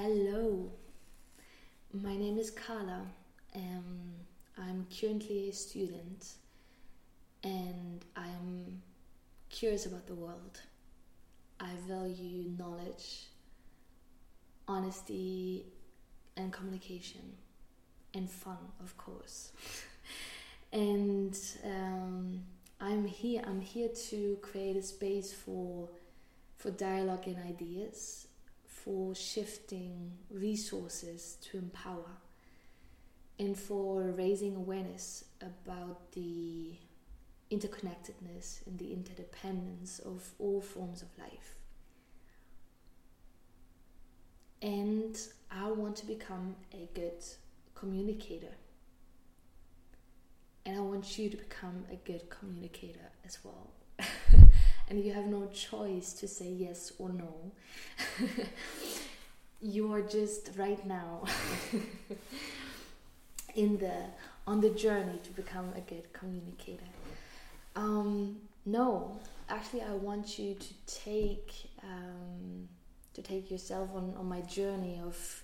Hello, 0.00 0.70
my 1.92 2.16
name 2.16 2.38
is 2.38 2.52
Carla. 2.52 3.02
Um, 3.52 4.12
I'm 4.56 4.86
currently 4.96 5.48
a 5.48 5.52
student 5.52 6.34
and 7.42 8.04
I'm 8.14 8.80
curious 9.50 9.86
about 9.86 10.06
the 10.06 10.14
world. 10.14 10.60
I 11.58 11.70
value 11.88 12.44
knowledge, 12.56 13.24
honesty, 14.68 15.66
and 16.36 16.52
communication, 16.52 17.32
and 18.14 18.30
fun, 18.30 18.58
of 18.80 18.96
course. 18.96 19.50
and 20.72 21.36
um, 21.64 22.44
I'm 22.80 23.04
here. 23.04 23.42
I'm 23.44 23.60
here 23.60 23.88
to 24.10 24.38
create 24.42 24.76
a 24.76 24.82
space 24.82 25.32
for 25.32 25.88
for 26.56 26.70
dialogue 26.70 27.26
and 27.26 27.38
ideas, 27.38 28.27
for 28.88 29.14
shifting 29.14 30.10
resources 30.30 31.36
to 31.42 31.58
empower, 31.58 32.08
and 33.38 33.54
for 33.54 34.12
raising 34.12 34.56
awareness 34.56 35.24
about 35.42 36.10
the 36.12 36.72
interconnectedness 37.50 38.66
and 38.66 38.78
the 38.78 38.90
interdependence 38.90 39.98
of 39.98 40.32
all 40.38 40.62
forms 40.62 41.02
of 41.02 41.08
life. 41.18 41.56
And 44.62 45.20
I 45.50 45.70
want 45.70 45.96
to 45.96 46.06
become 46.06 46.56
a 46.72 46.88
good 46.94 47.22
communicator. 47.74 48.54
And 50.64 50.78
I 50.78 50.80
want 50.80 51.18
you 51.18 51.28
to 51.28 51.36
become 51.36 51.84
a 51.92 51.96
good 51.96 52.30
communicator 52.30 53.10
as 53.26 53.36
well. 53.44 53.70
And 54.88 55.04
you 55.04 55.12
have 55.12 55.26
no 55.26 55.46
choice 55.46 56.12
to 56.14 56.26
say 56.26 56.48
yes 56.48 56.92
or 56.98 57.10
no. 57.10 57.52
you 59.60 59.92
are 59.92 60.02
just 60.02 60.50
right 60.56 60.84
now 60.86 61.24
in 63.54 63.76
the 63.78 64.04
on 64.46 64.60
the 64.60 64.70
journey 64.70 65.18
to 65.22 65.30
become 65.32 65.70
a 65.76 65.80
good 65.80 66.10
communicator. 66.12 66.90
Um, 67.76 68.36
no, 68.64 69.18
actually, 69.48 69.82
I 69.82 69.92
want 69.92 70.38
you 70.38 70.54
to 70.54 70.74
take 70.86 71.52
um, 71.82 72.68
to 73.14 73.22
take 73.22 73.50
yourself 73.50 73.90
on, 73.94 74.14
on 74.18 74.26
my 74.26 74.40
journey 74.42 75.00
of 75.04 75.42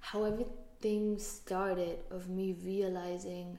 how 0.00 0.24
everything 0.24 1.18
started, 1.18 1.98
of 2.10 2.28
me 2.28 2.56
realizing 2.64 3.58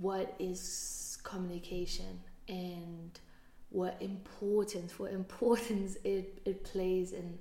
what 0.00 0.34
is 0.38 1.18
communication 1.22 2.20
and 2.48 3.18
what 3.74 3.96
importance 4.00 4.98
what 5.00 5.12
importance 5.22 5.96
it, 6.04 6.40
it 6.44 6.62
plays 6.64 7.12
in 7.12 7.38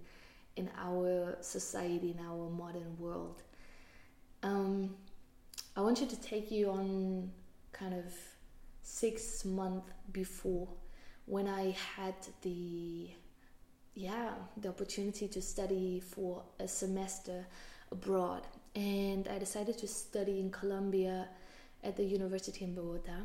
in 0.55 0.69
our 0.77 1.35
society 1.41 2.15
in 2.17 2.25
our 2.25 2.49
modern 2.49 2.97
world. 2.99 3.41
Um, 4.43 4.95
i 5.75 5.81
want 5.81 6.01
you 6.01 6.07
to 6.07 6.19
take 6.21 6.51
you 6.51 6.69
on 6.69 7.31
kind 7.71 7.93
of 7.93 8.13
six 8.83 9.45
months 9.45 9.89
before 10.11 10.67
when 11.25 11.47
I 11.47 11.75
had 11.95 12.15
the 12.41 13.09
yeah 13.95 14.31
the 14.57 14.69
opportunity 14.69 15.27
to 15.27 15.41
study 15.41 16.01
for 16.13 16.43
a 16.59 16.67
semester 16.67 17.45
abroad. 17.91 18.43
And 18.75 19.27
I 19.27 19.37
decided 19.37 19.77
to 19.79 19.87
study 19.87 20.39
in 20.39 20.49
Colombia 20.49 21.27
at 21.83 21.95
the 21.95 22.03
university 22.03 22.65
in 22.65 22.75
Bogotá. 22.75 23.19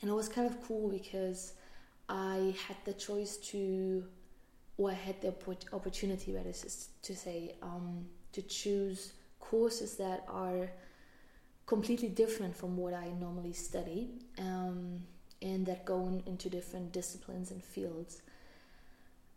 And 0.00 0.10
it 0.10 0.14
was 0.14 0.28
kind 0.28 0.46
of 0.50 0.62
cool 0.66 0.88
because 0.88 1.52
I 2.08 2.54
had 2.66 2.76
the 2.84 2.92
choice 2.92 3.36
to 3.48 4.04
or 4.78 4.90
I 4.90 4.94
had 4.94 5.20
the 5.20 5.34
opportunity 5.72 6.34
rather 6.34 6.52
to 6.52 7.16
say 7.16 7.54
um, 7.62 8.06
to 8.32 8.42
choose 8.42 9.12
courses 9.40 9.96
that 9.96 10.24
are 10.28 10.70
completely 11.66 12.08
different 12.08 12.56
from 12.56 12.76
what 12.76 12.94
I 12.94 13.08
normally 13.18 13.52
study, 13.52 14.10
um, 14.38 15.00
and 15.42 15.66
that 15.66 15.84
go 15.84 16.22
into 16.26 16.48
different 16.48 16.92
disciplines 16.92 17.50
and 17.50 17.62
fields. 17.62 18.22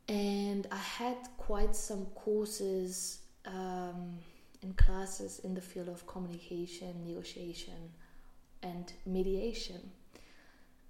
And 0.08 0.68
I 0.72 0.78
had 0.78 1.18
quite 1.38 1.76
some 1.76 2.06
courses 2.16 3.20
um, 3.46 4.18
and 4.62 4.76
classes 4.76 5.40
in 5.40 5.54
the 5.54 5.62
field 5.62 5.88
of 5.88 6.06
communication, 6.08 7.06
negotiation, 7.06 7.92
and 8.62 8.92
mediation. 9.06 9.92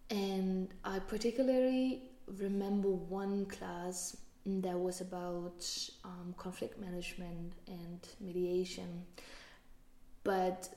And 0.09 0.69
I 0.83 0.99
particularly 0.99 2.03
remember 2.37 2.89
one 2.89 3.45
class 3.45 4.17
that 4.45 4.77
was 4.77 5.01
about 5.01 5.67
um, 6.03 6.33
conflict 6.37 6.79
management 6.79 7.53
and 7.67 7.99
mediation. 8.19 9.03
But 10.23 10.69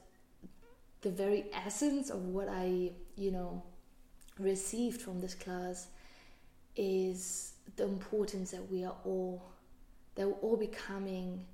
the 1.01 1.11
very 1.11 1.47
essence 1.53 2.11
of 2.11 2.25
what 2.27 2.49
I, 2.49 2.93
you 3.17 3.31
know, 3.31 3.63
received 4.39 5.01
from 5.01 5.21
this 5.21 5.35
class 5.35 5.89
is 6.77 7.55
the 7.77 7.85
importance 7.85 8.51
that 8.51 8.71
we 8.71 8.85
are 8.85 8.97
all 9.05 9.43
that 10.15 10.27
we're 10.27 10.35
all 10.35 10.57
becoming 10.57 11.45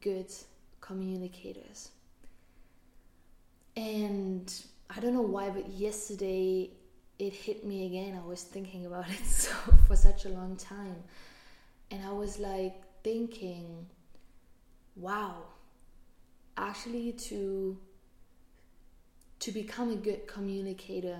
good 0.00 0.32
communicators. 0.80 1.90
And 3.76 4.52
I 4.88 5.00
don't 5.00 5.12
know 5.12 5.20
why, 5.20 5.50
but 5.50 5.68
yesterday 5.68 6.70
it 7.18 7.32
hit 7.32 7.64
me 7.64 7.86
again. 7.86 8.18
I 8.22 8.26
was 8.26 8.42
thinking 8.42 8.86
about 8.86 9.08
it 9.10 9.24
so 9.24 9.52
for 9.86 9.96
such 9.96 10.24
a 10.24 10.28
long 10.28 10.56
time. 10.56 10.96
And 11.90 12.04
I 12.04 12.12
was 12.12 12.38
like 12.38 12.82
thinking, 13.02 13.86
wow, 14.96 15.36
actually 16.56 17.12
to 17.12 17.78
to 19.38 19.52
become 19.52 19.92
a 19.92 19.96
good 19.96 20.26
communicator 20.26 21.18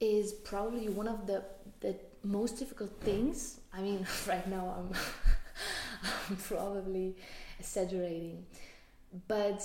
is 0.00 0.32
probably 0.32 0.88
one 0.88 1.06
of 1.06 1.26
the 1.26 1.44
the 1.80 1.94
most 2.22 2.58
difficult 2.58 2.90
things. 3.00 3.60
I 3.72 3.80
mean, 3.80 4.06
right 4.28 4.46
now 4.48 4.74
I'm 4.76 4.96
I'm 6.30 6.36
probably 6.36 7.16
exaggerating, 7.58 8.46
but 9.28 9.62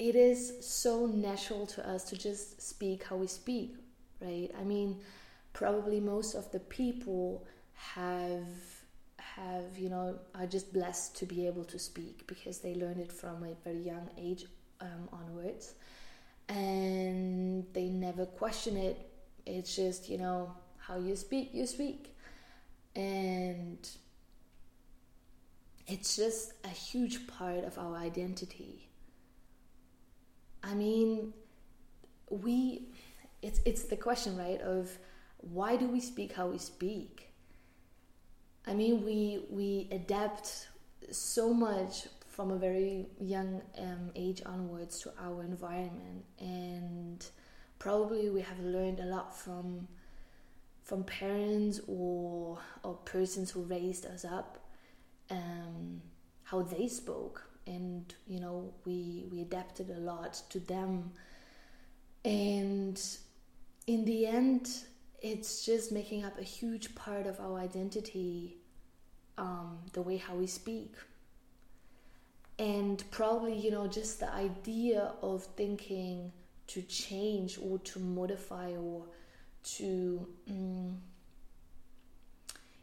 it 0.00 0.16
is 0.16 0.54
so 0.66 1.04
natural 1.04 1.66
to 1.66 1.86
us 1.86 2.04
to 2.04 2.16
just 2.16 2.62
speak 2.62 3.04
how 3.04 3.16
we 3.16 3.26
speak, 3.26 3.74
right? 4.22 4.50
I 4.58 4.64
mean, 4.64 4.98
probably 5.52 6.00
most 6.00 6.34
of 6.34 6.50
the 6.52 6.58
people 6.58 7.46
have 7.74 8.48
have 9.18 9.78
you 9.78 9.90
know 9.90 10.18
are 10.34 10.46
just 10.46 10.72
blessed 10.72 11.16
to 11.16 11.26
be 11.26 11.46
able 11.46 11.64
to 11.64 11.78
speak 11.78 12.26
because 12.26 12.58
they 12.60 12.74
learned 12.74 12.98
it 12.98 13.12
from 13.12 13.44
a 13.44 13.54
very 13.62 13.82
young 13.82 14.08
age 14.16 14.46
um, 14.80 15.06
onwards, 15.12 15.74
and 16.48 17.66
they 17.74 17.90
never 17.90 18.24
question 18.24 18.78
it. 18.78 18.96
It's 19.44 19.76
just 19.76 20.08
you 20.08 20.16
know 20.16 20.54
how 20.78 20.96
you 20.98 21.14
speak, 21.14 21.50
you 21.52 21.66
speak, 21.66 22.16
and 22.96 23.86
it's 25.86 26.16
just 26.16 26.54
a 26.64 26.68
huge 26.68 27.26
part 27.26 27.64
of 27.64 27.78
our 27.78 27.96
identity. 27.96 28.89
I 30.70 30.74
mean, 30.74 31.32
we 32.30 32.82
it's 33.42 33.60
it's 33.64 33.84
the 33.84 33.96
question, 33.96 34.36
right, 34.36 34.60
of 34.60 34.96
why 35.38 35.76
do 35.76 35.88
we 35.88 36.00
speak 36.00 36.32
how 36.32 36.46
we 36.46 36.58
speak? 36.58 37.32
I 38.66 38.74
mean, 38.74 39.04
we 39.04 39.44
we 39.50 39.88
adapt 39.90 40.68
so 41.10 41.52
much 41.52 42.06
from 42.28 42.52
a 42.52 42.56
very 42.56 43.06
young 43.20 43.60
um, 43.78 44.10
age 44.14 44.42
onwards 44.46 45.00
to 45.00 45.12
our 45.20 45.42
environment 45.42 46.24
and 46.38 47.26
probably 47.80 48.30
we 48.30 48.40
have 48.40 48.58
learned 48.60 49.00
a 49.00 49.04
lot 49.04 49.36
from 49.36 49.88
from 50.84 51.02
parents 51.02 51.80
or 51.88 52.58
or 52.84 52.94
persons 53.04 53.50
who 53.50 53.62
raised 53.62 54.06
us 54.06 54.24
up 54.24 54.58
um, 55.30 56.00
how 56.44 56.62
they 56.62 56.86
spoke 56.86 57.49
and 57.66 58.14
you 58.26 58.40
know 58.40 58.72
we 58.84 59.26
we 59.30 59.40
adapted 59.42 59.90
a 59.90 59.98
lot 60.00 60.42
to 60.50 60.60
them. 60.60 61.12
And 62.24 63.00
in 63.86 64.04
the 64.04 64.26
end 64.26 64.70
it's 65.22 65.64
just 65.66 65.92
making 65.92 66.24
up 66.24 66.38
a 66.38 66.42
huge 66.42 66.94
part 66.94 67.26
of 67.26 67.38
our 67.40 67.58
identity 67.58 68.56
um, 69.36 69.78
the 69.92 70.00
way 70.00 70.16
how 70.16 70.34
we 70.34 70.46
speak. 70.46 70.94
And 72.58 73.02
probably 73.10 73.56
you 73.56 73.70
know 73.70 73.86
just 73.86 74.20
the 74.20 74.32
idea 74.32 75.12
of 75.22 75.44
thinking 75.56 76.32
to 76.68 76.82
change 76.82 77.58
or 77.58 77.78
to 77.78 77.98
modify 77.98 78.70
or 78.76 79.04
to 79.62 80.26
um, 80.48 80.98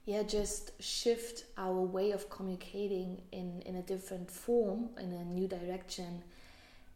yeah 0.07 0.24
just 0.24 0.71
shift 0.81 1.44
our 1.57 1.81
way 1.81 2.12
of 2.12 2.30
communicating 2.30 3.21
in 3.31 3.62
in 3.65 3.75
a 3.75 3.81
different 3.83 4.31
form 4.31 4.89
in 4.98 5.12
a 5.12 5.24
new 5.25 5.48
direction 5.48 6.24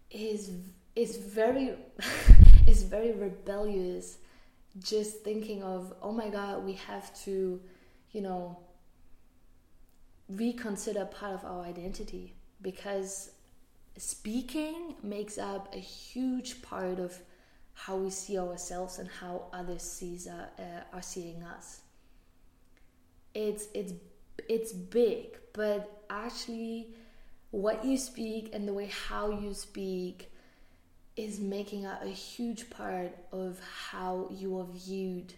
is 0.09 0.51
is 0.95 1.17
very 1.17 1.75
is 2.67 2.83
very 2.83 3.11
rebellious 3.11 4.17
just 4.79 5.23
thinking 5.23 5.61
of 5.61 5.93
oh 6.01 6.13
my 6.13 6.29
god 6.29 6.63
we 6.65 6.73
have 6.73 7.13
to 7.23 7.61
you 8.13 8.21
know 8.21 8.57
reconsider 10.29 11.05
part 11.05 11.33
of 11.33 11.43
our 11.43 11.63
identity 11.63 12.33
because 12.61 13.31
speaking 13.97 14.95
makes 15.03 15.37
up 15.37 15.73
a 15.75 15.79
huge 15.79 16.61
part 16.61 16.97
of 16.97 17.17
how 17.73 17.97
we 17.97 18.09
see 18.09 18.37
ourselves 18.39 18.99
and 18.99 19.09
how 19.09 19.43
others 19.51 19.81
sees 19.81 20.27
uh, 20.27 20.45
are 20.93 21.01
seeing 21.01 21.43
us. 21.43 21.81
It's 23.33 23.67
it's 23.73 23.93
it's 24.47 24.73
big, 24.73 25.37
but 25.53 26.03
actually, 26.09 26.87
what 27.51 27.85
you 27.85 27.97
speak 27.97 28.49
and 28.53 28.67
the 28.67 28.73
way 28.73 28.87
how 29.07 29.31
you 29.31 29.53
speak 29.53 30.31
is 31.15 31.39
making 31.39 31.85
up 31.85 32.03
a 32.03 32.09
huge 32.09 32.69
part 32.69 33.11
of 33.31 33.59
how 33.89 34.27
you 34.31 34.57
are 34.59 34.65
viewed 34.65 35.33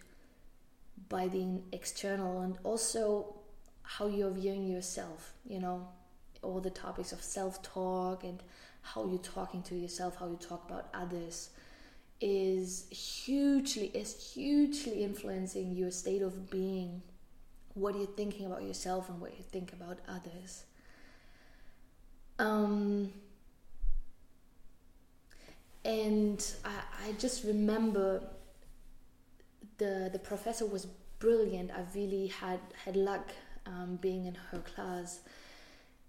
by 1.08 1.28
the 1.28 1.60
external 1.72 2.40
and 2.42 2.56
also 2.62 3.34
how 3.82 4.06
you're 4.06 4.30
viewing 4.30 4.66
yourself. 4.66 5.34
You 5.44 5.60
know, 5.60 5.88
all 6.42 6.60
the 6.60 6.70
topics 6.70 7.12
of 7.12 7.22
self 7.22 7.62
talk 7.62 8.24
and 8.24 8.42
how 8.82 9.06
you're 9.06 9.18
talking 9.18 9.62
to 9.64 9.74
yourself, 9.74 10.16
how 10.16 10.26
you 10.26 10.36
talk 10.36 10.68
about 10.68 10.88
others 10.94 11.50
is 12.20 12.86
hugely 12.90 13.86
is 13.88 14.32
hugely 14.32 15.02
influencing 15.02 15.72
your 15.72 15.90
state 15.90 16.22
of 16.22 16.48
being 16.48 17.02
what 17.74 17.94
are 17.94 17.98
you're 17.98 18.06
thinking 18.06 18.46
about 18.46 18.62
yourself 18.62 19.08
and 19.08 19.20
what 19.20 19.36
you 19.36 19.44
think 19.50 19.72
about 19.72 19.98
others. 20.08 20.64
Um, 22.38 23.12
and 25.84 26.44
I, 26.64 27.08
I 27.08 27.12
just 27.12 27.44
remember 27.44 28.22
the 29.78 30.08
the 30.12 30.18
professor 30.18 30.66
was 30.66 30.86
brilliant. 31.18 31.70
I 31.70 31.84
really 31.94 32.28
had 32.28 32.60
had 32.84 32.96
luck 32.96 33.32
um, 33.66 33.98
being 34.00 34.26
in 34.26 34.34
her 34.50 34.58
class. 34.58 35.20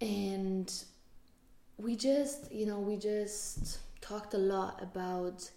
And 0.02 0.72
we 1.78 1.96
just 1.96 2.52
you 2.52 2.66
know 2.66 2.80
we 2.80 2.98
just 2.98 3.80
talked 4.02 4.34
a 4.34 4.38
lot 4.38 4.82
about 4.82 5.50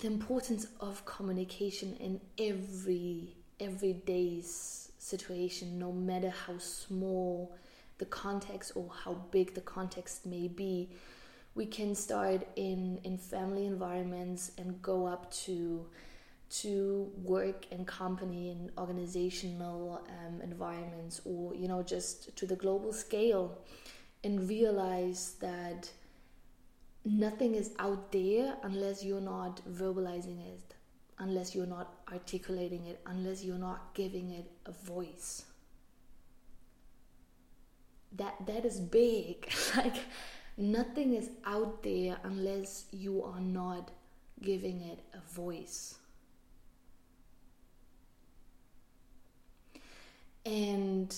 the 0.00 0.06
importance 0.06 0.66
of 0.80 1.04
communication 1.04 1.96
in 1.96 2.20
every 2.38 3.34
everyday 3.60 4.42
situation 4.42 5.78
no 5.78 5.90
matter 5.92 6.28
how 6.28 6.58
small 6.58 7.56
the 7.98 8.04
context 8.06 8.72
or 8.74 8.90
how 9.04 9.14
big 9.30 9.54
the 9.54 9.60
context 9.62 10.26
may 10.26 10.48
be 10.48 10.90
we 11.54 11.64
can 11.64 11.94
start 11.94 12.46
in 12.56 13.00
in 13.04 13.16
family 13.16 13.64
environments 13.64 14.52
and 14.58 14.82
go 14.82 15.06
up 15.06 15.30
to 15.32 15.86
to 16.50 17.10
work 17.24 17.66
and 17.72 17.86
company 17.86 18.50
and 18.50 18.70
organizational 18.78 20.04
um, 20.08 20.40
environments 20.42 21.20
or 21.24 21.54
you 21.54 21.66
know 21.66 21.82
just 21.82 22.36
to 22.36 22.46
the 22.46 22.56
global 22.56 22.92
scale 22.92 23.58
and 24.22 24.48
realize 24.48 25.36
that 25.40 25.90
nothing 27.06 27.54
is 27.54 27.70
out 27.78 28.10
there 28.10 28.56
unless 28.64 29.04
you're 29.04 29.20
not 29.20 29.60
verbalizing 29.70 30.40
it 30.44 30.74
unless 31.18 31.54
you're 31.54 31.66
not 31.66 31.94
articulating 32.12 32.84
it 32.86 33.00
unless 33.06 33.44
you're 33.44 33.56
not 33.56 33.94
giving 33.94 34.32
it 34.32 34.50
a 34.66 34.72
voice. 34.72 35.44
That 38.16 38.34
that 38.46 38.64
is 38.64 38.80
big. 38.80 39.48
Like 39.76 39.96
nothing 40.56 41.14
is 41.14 41.30
out 41.44 41.82
there 41.82 42.18
unless 42.24 42.86
you 42.90 43.22
are 43.22 43.40
not 43.40 43.90
giving 44.42 44.80
it 44.80 44.98
a 45.14 45.20
voice. 45.34 45.94
And 50.44 51.14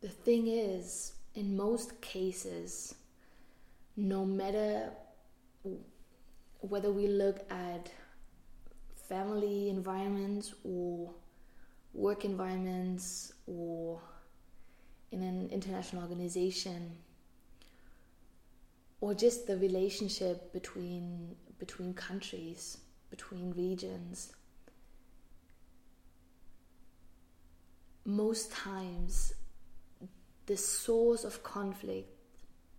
the 0.00 0.08
thing 0.08 0.46
is, 0.46 1.12
in 1.34 1.56
most 1.56 2.00
cases, 2.00 2.94
no 3.96 4.24
matter 4.24 4.90
whether 6.60 6.92
we 6.92 7.08
look 7.08 7.40
at 7.50 7.90
family 9.08 9.68
environments 9.68 10.54
or 10.64 11.10
work 11.92 12.24
environments 12.24 13.32
or 13.46 14.00
in 15.10 15.22
an 15.22 15.48
international 15.50 16.02
organization 16.02 16.92
or 19.00 19.12
just 19.12 19.46
the 19.46 19.56
relationship 19.58 20.52
between 20.52 21.36
between 21.58 21.92
countries 21.92 22.78
between 23.10 23.52
regions 23.52 24.32
most 28.06 28.50
times 28.50 29.34
the 30.52 30.58
source 30.58 31.24
of 31.24 31.42
conflict, 31.42 32.10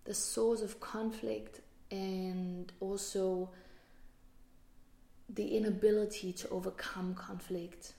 the 0.04 0.14
source 0.14 0.62
of 0.62 0.80
conflict, 0.80 1.62
and 1.90 2.72
also 2.80 3.50
the 5.28 5.58
inability 5.58 6.32
to 6.32 6.48
overcome 6.50 7.16
conflict 7.16 7.94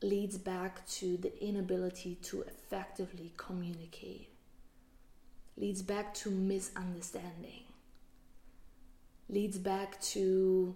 leads 0.00 0.38
back 0.38 0.86
to 0.86 1.16
the 1.16 1.32
inability 1.44 2.14
to 2.22 2.42
effectively 2.42 3.32
communicate, 3.36 4.28
leads 5.56 5.82
back 5.82 6.14
to 6.14 6.30
misunderstanding, 6.30 7.64
leads 9.28 9.58
back 9.58 10.00
to 10.00 10.72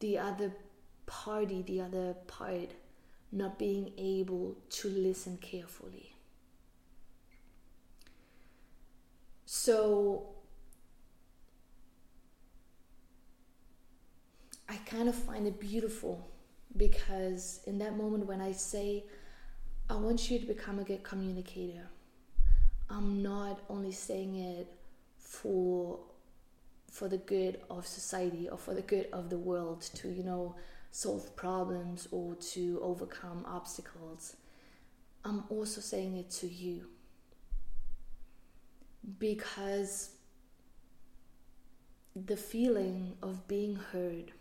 the 0.00 0.18
other 0.18 0.52
party, 1.06 1.62
the 1.62 1.80
other 1.80 2.12
part, 2.26 2.74
not 3.32 3.58
being 3.58 3.92
able 3.96 4.56
to 4.68 4.88
listen 4.88 5.38
carefully. 5.38 6.14
So 9.46 10.28
I 14.68 14.76
kind 14.86 15.08
of 15.08 15.14
find 15.14 15.46
it 15.46 15.58
beautiful 15.58 16.28
because 16.76 17.60
in 17.66 17.78
that 17.78 17.96
moment 17.96 18.26
when 18.26 18.40
I 18.40 18.52
say, 18.52 19.04
I 19.88 19.94
want 19.94 20.30
you 20.30 20.38
to 20.38 20.46
become 20.46 20.78
a 20.78 20.84
good 20.84 21.02
communicator, 21.02 21.88
I'm 22.88 23.22
not 23.22 23.60
only 23.68 23.92
saying 23.92 24.36
it 24.36 24.72
for 25.18 25.98
for 26.90 27.06
the 27.08 27.18
good 27.18 27.60
of 27.70 27.86
society 27.86 28.48
or 28.48 28.58
for 28.58 28.74
the 28.74 28.82
good 28.82 29.06
of 29.12 29.30
the 29.30 29.38
world 29.38 29.80
to 29.94 30.08
you 30.08 30.24
know 30.24 30.54
solve 30.90 31.34
problems 31.36 32.08
or 32.10 32.34
to 32.34 32.80
overcome 32.82 33.44
obstacles, 33.46 34.36
I'm 35.24 35.44
also 35.48 35.80
saying 35.80 36.16
it 36.16 36.30
to 36.30 36.48
you. 36.48 36.86
Because 39.18 40.10
the 42.14 42.36
feeling 42.36 43.14
of 43.22 43.46
being 43.46 43.76
heard, 43.76 44.32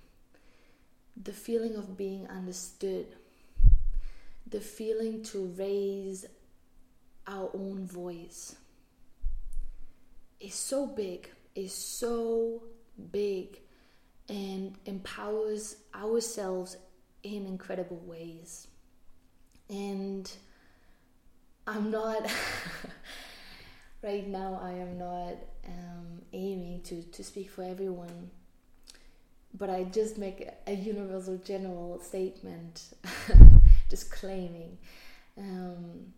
the 1.21 1.33
feeling 1.33 1.75
of 1.75 1.97
being 1.97 2.27
understood, 2.27 3.07
the 4.47 4.59
feeling 4.59 5.23
to 5.23 5.53
raise 5.57 6.25
our 7.27 7.49
own 7.53 7.85
voice 7.85 8.55
is 10.39 10.55
so 10.55 10.87
big, 10.87 11.29
is 11.53 11.73
so 11.73 12.63
big 13.11 13.59
and 14.29 14.77
empowers 14.85 15.77
ourselves 15.95 16.77
in 17.23 17.45
incredible 17.45 18.01
ways. 18.05 18.67
And 19.69 20.31
I'm 21.67 21.91
not, 21.91 22.31
right 24.03 24.27
now, 24.27 24.59
I 24.63 24.71
am 24.71 24.97
not 24.97 25.35
um, 25.67 26.21
aiming 26.33 26.81
to, 26.83 27.01
to 27.03 27.23
speak 27.23 27.49
for 27.49 27.63
everyone, 27.63 28.29
but 29.57 29.69
I 29.69 29.83
just 29.83 30.17
make 30.17 30.47
a 30.67 30.73
universal 30.73 31.37
general 31.37 31.99
statement, 32.01 32.93
just 33.89 34.11
claiming 34.11 34.77
um, 35.37 36.13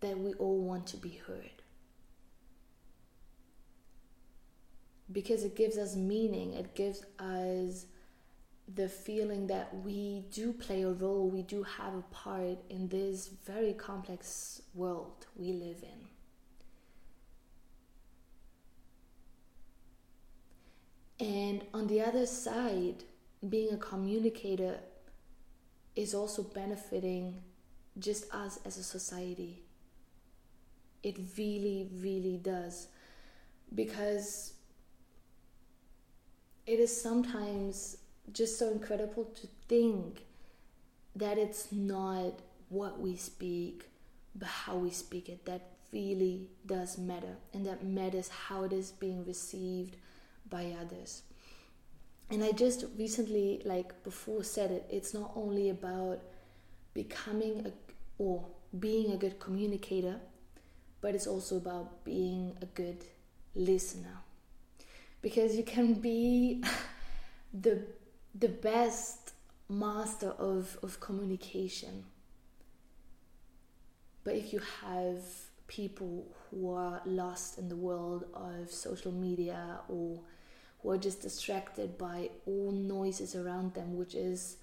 that 0.00 0.18
we 0.18 0.34
all 0.34 0.60
want 0.60 0.86
to 0.88 0.96
be 0.96 1.20
heard. 1.26 1.50
Because 5.10 5.44
it 5.44 5.56
gives 5.56 5.78
us 5.78 5.96
meaning, 5.96 6.52
it 6.54 6.74
gives 6.74 7.04
us 7.18 7.86
the 8.74 8.88
feeling 8.88 9.46
that 9.46 9.74
we 9.84 10.24
do 10.30 10.52
play 10.52 10.82
a 10.82 10.90
role, 10.90 11.28
we 11.28 11.42
do 11.42 11.62
have 11.62 11.94
a 11.94 12.02
part 12.10 12.58
in 12.68 12.88
this 12.88 13.28
very 13.46 13.72
complex 13.72 14.60
world 14.74 15.26
we 15.36 15.52
live 15.52 15.82
in. 15.82 16.08
And 21.20 21.64
on 21.74 21.86
the 21.86 22.00
other 22.00 22.26
side, 22.26 23.04
being 23.48 23.72
a 23.72 23.76
communicator 23.76 24.78
is 25.96 26.14
also 26.14 26.42
benefiting 26.42 27.42
just 27.98 28.32
us 28.32 28.60
as 28.64 28.76
a 28.76 28.84
society. 28.84 29.62
It 31.02 31.18
really, 31.36 31.88
really 32.00 32.36
does. 32.36 32.88
Because 33.74 34.52
it 36.68 36.78
is 36.78 36.94
sometimes 37.00 37.96
just 38.30 38.58
so 38.58 38.70
incredible 38.70 39.24
to 39.24 39.48
think 39.68 40.26
that 41.16 41.38
it's 41.38 41.72
not 41.72 42.34
what 42.68 43.00
we 43.00 43.16
speak, 43.16 43.88
but 44.34 44.48
how 44.48 44.76
we 44.76 44.90
speak 44.90 45.30
it 45.30 45.46
that 45.46 45.70
really 45.92 46.50
does 46.66 46.98
matter, 46.98 47.36
and 47.54 47.64
that 47.64 47.82
matters 47.82 48.28
how 48.28 48.64
it 48.64 48.74
is 48.74 48.90
being 48.90 49.24
received 49.24 49.96
by 50.50 50.74
others. 50.78 51.22
And 52.30 52.44
I 52.44 52.52
just 52.52 52.84
recently, 52.98 53.62
like 53.64 54.04
before, 54.04 54.44
said 54.44 54.70
it. 54.70 54.86
It's 54.90 55.14
not 55.14 55.32
only 55.34 55.70
about 55.70 56.20
becoming 56.92 57.66
a 57.66 57.72
or 58.18 58.44
being 58.78 59.12
a 59.12 59.16
good 59.16 59.40
communicator, 59.40 60.20
but 61.00 61.14
it's 61.14 61.26
also 61.26 61.56
about 61.56 62.04
being 62.04 62.54
a 62.60 62.66
good 62.66 63.02
listener. 63.54 64.18
Because 65.22 65.56
you 65.56 65.64
can 65.64 65.94
be 65.94 66.62
the 67.52 67.82
the 68.34 68.48
best 68.48 69.32
master 69.68 70.30
of, 70.38 70.78
of 70.82 71.00
communication. 71.00 72.04
But 74.24 74.36
if 74.36 74.52
you 74.52 74.60
have 74.82 75.22
people 75.66 76.26
who 76.50 76.72
are 76.72 77.00
lost 77.04 77.58
in 77.58 77.68
the 77.68 77.76
world 77.76 78.24
of 78.34 78.70
social 78.70 79.12
media 79.12 79.80
or 79.88 80.20
who 80.82 80.90
are 80.90 80.98
just 80.98 81.22
distracted 81.22 81.98
by 81.98 82.30
all 82.46 82.72
noises 82.72 83.34
around 83.34 83.74
them, 83.74 83.96
which 83.96 84.14
is 84.14 84.56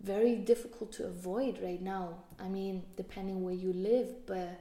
very 0.00 0.36
difficult 0.36 0.92
to 0.92 1.06
avoid 1.06 1.58
right 1.62 1.80
now. 1.80 2.16
I 2.38 2.48
mean, 2.48 2.82
depending 2.96 3.42
where 3.42 3.54
you 3.54 3.72
live, 3.72 4.26
but 4.26 4.60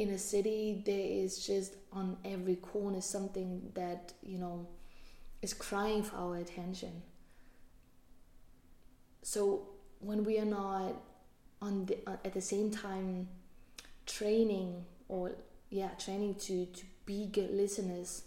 in 0.00 0.10
a 0.10 0.18
city, 0.18 0.82
there 0.86 0.98
is 0.98 1.46
just 1.46 1.74
on 1.92 2.16
every 2.24 2.56
corner 2.56 3.00
something 3.00 3.70
that, 3.74 4.14
you 4.22 4.38
know, 4.38 4.66
is 5.42 5.52
crying 5.52 6.02
for 6.02 6.16
our 6.16 6.36
attention. 6.36 7.02
So 9.22 9.68
when 10.00 10.24
we 10.24 10.38
are 10.38 10.46
not 10.46 10.94
on 11.60 11.84
the, 11.84 11.98
uh, 12.06 12.16
at 12.24 12.32
the 12.32 12.40
same 12.40 12.70
time 12.70 13.28
training 14.06 14.84
or 15.08 15.32
yeah 15.68 15.90
training 15.98 16.34
to 16.34 16.64
to 16.66 16.84
be 17.04 17.26
good 17.26 17.50
listeners 17.52 18.22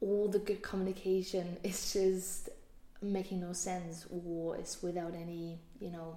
all 0.00 0.26
the 0.26 0.38
good 0.38 0.62
communication 0.62 1.58
is 1.62 1.92
just 1.92 2.48
making 3.02 3.40
no 3.40 3.52
sense 3.52 4.06
or 4.10 4.56
is 4.56 4.78
without 4.82 5.14
any 5.14 5.58
you 5.80 5.90
know 5.90 6.16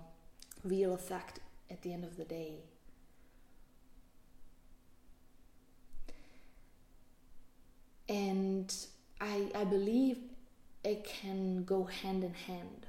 real 0.63 0.93
effect 0.93 1.39
at 1.69 1.81
the 1.81 1.91
end 1.93 2.03
of 2.03 2.15
the 2.17 2.23
day 2.23 2.53
and 8.11 8.73
i 9.19 9.47
i 9.55 9.63
believe 9.63 10.17
it 10.83 11.03
can 11.03 11.63
go 11.63 11.83
hand 11.83 12.23
in 12.23 12.33
hand 12.33 12.85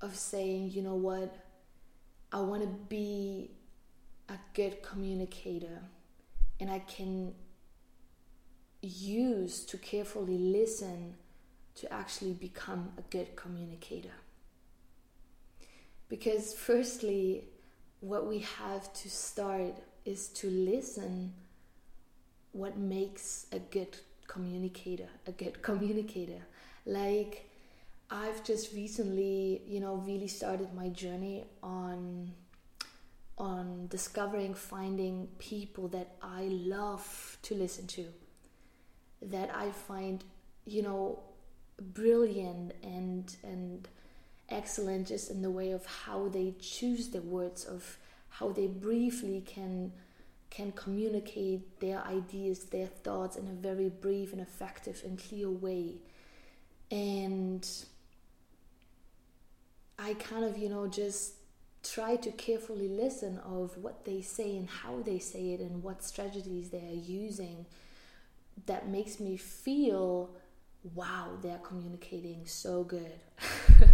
of 0.00 0.16
saying 0.16 0.70
you 0.70 0.82
know 0.82 0.94
what 0.94 1.36
i 2.32 2.40
want 2.40 2.62
to 2.62 2.68
be 2.88 3.50
a 4.28 4.38
good 4.54 4.82
communicator 4.82 5.80
and 6.60 6.70
I 6.70 6.80
can 6.80 7.34
use 8.82 9.64
to 9.66 9.78
carefully 9.78 10.38
listen 10.38 11.14
to 11.76 11.92
actually 11.92 12.32
become 12.32 12.92
a 12.98 13.02
good 13.02 13.36
communicator. 13.36 14.14
Because, 16.08 16.54
firstly, 16.54 17.44
what 18.00 18.26
we 18.26 18.38
have 18.38 18.92
to 18.94 19.10
start 19.10 19.74
is 20.04 20.28
to 20.28 20.48
listen 20.48 21.34
what 22.56 22.76
makes 22.78 23.46
a 23.52 23.58
good 23.58 23.96
communicator 24.26 25.08
a 25.26 25.32
good 25.32 25.62
communicator. 25.68 26.42
Like, 26.84 27.48
I've 28.10 28.44
just 28.44 28.72
recently, 28.72 29.62
you 29.66 29.80
know, 29.80 29.96
really 29.96 30.28
started 30.28 30.72
my 30.74 30.88
journey 30.88 31.44
on 31.62 32.32
on 33.38 33.86
discovering, 33.88 34.54
finding 34.54 35.28
people 35.38 35.88
that 35.88 36.16
I 36.22 36.44
love 36.44 37.36
to 37.42 37.54
listen 37.54 37.86
to, 37.88 38.06
that 39.20 39.54
I 39.54 39.72
find, 39.72 40.24
you 40.64 40.82
know, 40.82 41.20
brilliant 41.80 42.72
and 42.82 43.36
and 43.42 43.88
excellent 44.48 45.08
just 45.08 45.30
in 45.30 45.42
the 45.42 45.50
way 45.50 45.72
of 45.72 45.84
how 45.84 46.28
they 46.28 46.54
choose 46.60 47.08
the 47.08 47.20
words 47.20 47.64
of 47.64 47.98
how 48.28 48.52
they 48.52 48.68
briefly 48.68 49.42
can 49.44 49.92
can 50.50 50.72
communicate 50.72 51.80
their 51.80 52.02
ideas 52.04 52.64
their 52.66 52.86
thoughts 52.86 53.36
in 53.36 53.46
a 53.46 53.52
very 53.52 53.88
brief 53.88 54.32
and 54.32 54.40
effective 54.40 55.02
and 55.04 55.18
clear 55.18 55.50
way. 55.50 55.96
And 56.90 57.68
i 59.98 60.12
kind 60.14 60.44
of 60.44 60.58
you 60.58 60.68
know 60.68 60.86
just 60.86 61.32
try 61.82 62.16
to 62.16 62.30
carefully 62.32 62.88
listen 62.88 63.38
of 63.38 63.76
what 63.78 64.04
they 64.04 64.20
say 64.20 64.56
and 64.56 64.68
how 64.68 65.00
they 65.00 65.18
say 65.18 65.52
it 65.52 65.60
and 65.60 65.82
what 65.82 66.02
strategies 66.02 66.68
they 66.70 66.78
are 66.78 67.02
using 67.02 67.64
that 68.66 68.88
makes 68.88 69.20
me 69.20 69.36
feel 69.36 70.30
wow 70.94 71.28
they're 71.42 71.58
communicating 71.58 72.42
so 72.46 72.82
good. 72.84 73.12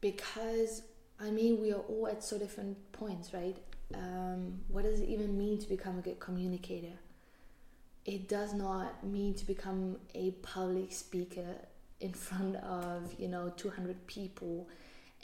Because 0.00 0.82
i 1.20 1.30
mean 1.30 1.60
we 1.60 1.72
are 1.72 1.80
all 1.80 2.08
at 2.08 2.22
so 2.22 2.38
different 2.38 2.76
points 2.92 3.32
right? 3.32 3.56
Um, 3.94 4.60
what 4.68 4.84
does 4.84 5.00
it 5.00 5.08
even 5.08 5.38
mean 5.38 5.58
to 5.58 5.68
become 5.68 5.98
a 5.98 6.02
good 6.02 6.20
communicator? 6.20 6.98
It 8.04 8.28
does 8.28 8.52
not 8.52 9.02
mean 9.02 9.32
to 9.34 9.46
become 9.46 9.96
a 10.14 10.32
public 10.42 10.92
speaker 10.92 11.56
in 12.00 12.12
front 12.12 12.56
of 12.56 13.14
you 13.18 13.28
know 13.28 13.52
200 13.56 14.06
people 14.06 14.68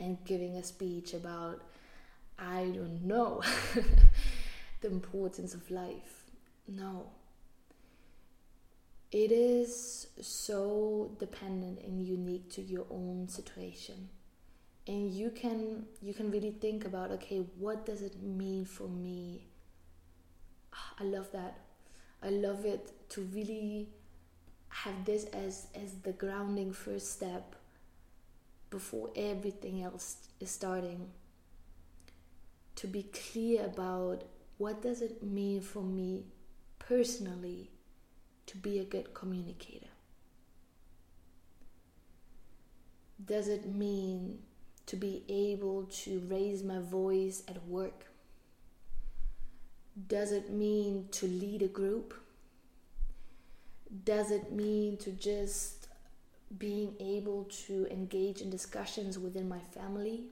and 0.01 0.19
giving 0.25 0.57
a 0.57 0.63
speech 0.65 1.15
about 1.15 1.63
i 2.37 2.65
don't 2.75 3.03
know 3.05 3.41
the 4.85 4.91
importance 4.91 5.55
of 5.55 5.71
life. 5.71 6.25
No. 6.69 7.07
It 9.11 9.33
is 9.33 10.09
so 10.21 11.17
dependent 11.19 11.79
and 11.81 12.07
unique 12.07 12.51
to 12.53 12.63
your 12.63 12.87
own 12.91 13.29
situation 13.29 14.09
and 14.87 15.11
you 15.11 15.31
can 15.31 15.87
you 16.03 16.13
can 16.13 16.31
really 16.31 16.51
think 16.51 16.85
about 16.85 17.11
okay 17.11 17.43
what 17.59 17.87
does 17.87 18.03
it 18.03 18.23
mean 18.23 18.65
for 18.65 18.89
me? 18.89 19.47
Ah, 20.73 20.95
i 21.01 21.05
love 21.05 21.31
that. 21.33 21.59
I 22.23 22.31
love 22.31 22.65
it 22.65 22.93
to 23.11 23.23
really 23.35 23.89
have 24.69 25.05
this 25.05 25.25
as 25.27 25.69
as 25.75 25.95
the 26.03 26.13
grounding 26.13 26.73
first 26.73 27.13
step 27.13 27.57
before 28.71 29.11
everything 29.17 29.83
else 29.83 30.17
is 30.41 30.51
starting. 30.51 31.11
To 32.77 32.87
be 32.87 33.05
clear 33.05 33.65
about 33.65 34.25
what 34.59 34.83
does 34.83 35.01
it 35.01 35.23
mean 35.23 35.61
for 35.61 35.83
me 35.83 36.25
personally 36.79 37.71
to 38.47 38.57
be 38.59 38.79
a 38.79 38.85
good 38.85 39.15
communicator. 39.15 39.87
Does 43.25 43.49
it 43.49 43.67
mean 43.67 44.41
to 44.87 44.97
be 44.97 45.25
able 45.29 45.85
to 45.85 46.21
raise 46.29 46.63
my 46.63 46.79
voice 46.79 47.43
at 47.49 47.65
work 47.67 48.07
does 50.09 50.33
it 50.33 50.51
mean 50.51 51.07
to 51.11 51.27
lead 51.27 51.63
a 51.63 51.69
group 51.69 52.15
does 54.05 54.31
it 54.31 54.53
mean 54.53 54.97
to 54.99 55.13
just 55.13 55.85
being 56.59 56.95
able 57.01 57.45
to 57.67 57.87
engage 57.91 58.41
in 58.41 58.51
discussions 58.51 59.19
within 59.19 59.49
my 59.49 59.59
family? 59.59 60.25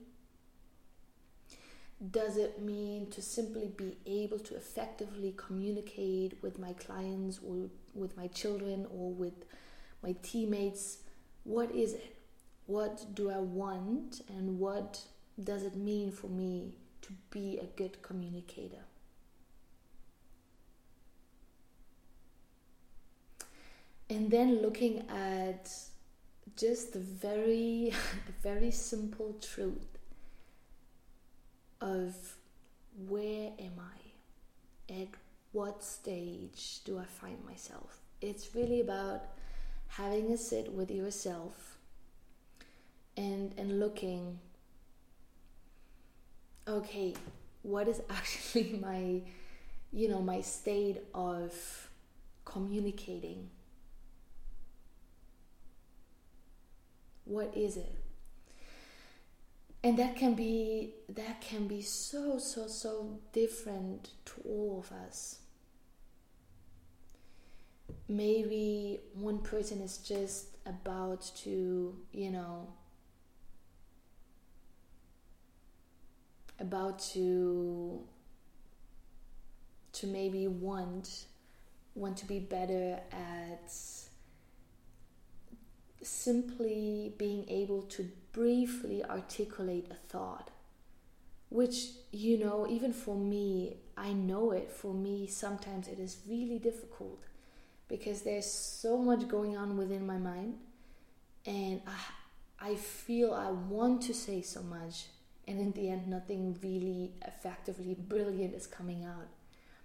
Does 2.11 2.37
it 2.37 2.61
mean 2.61 3.09
to 3.11 3.21
simply 3.21 3.71
be 3.75 3.97
able 4.05 4.39
to 4.39 4.55
effectively 4.55 5.33
communicate 5.37 6.37
with 6.41 6.59
my 6.59 6.73
clients 6.73 7.39
or 7.45 7.69
with 7.93 8.17
my 8.17 8.27
children 8.27 8.85
or 8.93 9.11
with 9.11 9.45
my 10.01 10.15
teammates? 10.21 10.97
What 11.43 11.71
is 11.71 11.93
it? 11.93 12.12
What 12.65 13.13
do 13.13 13.29
I 13.29 13.39
want 13.39 14.21
and 14.29 14.59
what 14.59 15.01
does 15.43 15.63
it 15.63 15.75
mean 15.75 16.11
for 16.11 16.27
me 16.27 16.75
to 17.01 17.13
be 17.29 17.59
a 17.59 17.65
good 17.65 18.01
communicator? 18.01 18.85
and 24.13 24.29
then 24.29 24.61
looking 24.61 25.09
at 25.09 25.71
just 26.55 26.93
the 26.93 26.99
very 26.99 27.93
very 28.43 28.71
simple 28.71 29.35
truth 29.41 29.97
of 31.81 32.15
where 33.07 33.51
am 33.59 33.73
I 33.79 34.93
at 34.93 35.07
what 35.51 35.83
stage 35.83 36.81
do 36.85 36.99
I 36.99 37.05
find 37.05 37.43
myself 37.45 38.01
it's 38.21 38.53
really 38.53 38.81
about 38.81 39.25
having 39.87 40.31
a 40.31 40.37
sit 40.37 40.71
with 40.71 40.91
yourself 40.91 41.72
and 43.17 43.53
and 43.57 43.79
looking 43.79 44.39
okay 46.67 47.13
what 47.61 47.87
is 47.87 48.01
actually 48.09 48.79
my 48.81 49.21
you 49.91 50.09
know 50.09 50.21
my 50.21 50.41
state 50.41 51.01
of 51.13 51.53
communicating? 52.45 53.49
What 57.25 57.55
is 57.55 57.77
it? 57.77 57.95
And 59.83 59.97
that 59.97 60.15
can 60.15 60.33
be 60.33 60.95
that 61.09 61.41
can 61.41 61.67
be 61.67 61.81
so 61.81 62.37
so 62.37 62.67
so 62.67 63.19
different 63.33 64.09
to 64.25 64.33
all 64.45 64.85
of 64.85 64.97
us. 64.97 65.39
Maybe 68.07 68.99
one 69.13 69.39
person 69.39 69.81
is 69.81 69.97
just 69.97 70.57
about 70.65 71.31
to, 71.43 71.95
you 72.11 72.31
know, 72.31 72.67
about 76.59 76.99
to 76.99 78.01
to 79.93 80.07
maybe 80.07 80.47
want 80.47 81.25
want 81.95 82.17
to 82.17 82.25
be 82.25 82.39
better 82.39 82.99
at 83.11 83.71
simply 86.01 87.13
being 87.17 87.47
able 87.49 87.83
to 87.83 88.09
briefly 88.31 89.03
articulate 89.05 89.87
a 89.91 89.93
thought 89.93 90.49
which 91.49 91.89
you 92.11 92.37
know 92.37 92.67
even 92.67 92.91
for 92.91 93.15
me 93.15 93.77
i 93.95 94.11
know 94.11 94.51
it. 94.51 94.71
For 94.71 94.93
me 94.93 95.27
sometimes 95.27 95.87
it 95.87 95.99
is 95.99 96.17
really 96.27 96.57
difficult 96.57 97.23
because 97.87 98.23
there's 98.23 98.51
so 98.51 98.97
much 98.97 99.27
going 99.27 99.55
on 99.55 99.77
within 99.77 100.05
my 100.05 100.17
mind 100.17 100.55
and 101.45 101.81
i, 101.85 102.71
I 102.71 102.75
feel 102.75 103.33
i 103.33 103.51
want 103.51 104.01
to 104.03 104.13
say 104.13 104.41
so 104.41 104.63
much 104.63 105.05
and 105.47 105.59
in 105.59 105.71
the 105.73 105.89
end 105.89 106.07
nothing 106.07 106.57
really 106.61 107.11
effectively 107.25 107.95
brilliant 107.95 108.53
is 108.53 108.67
coming 108.67 109.03
out 109.03 109.27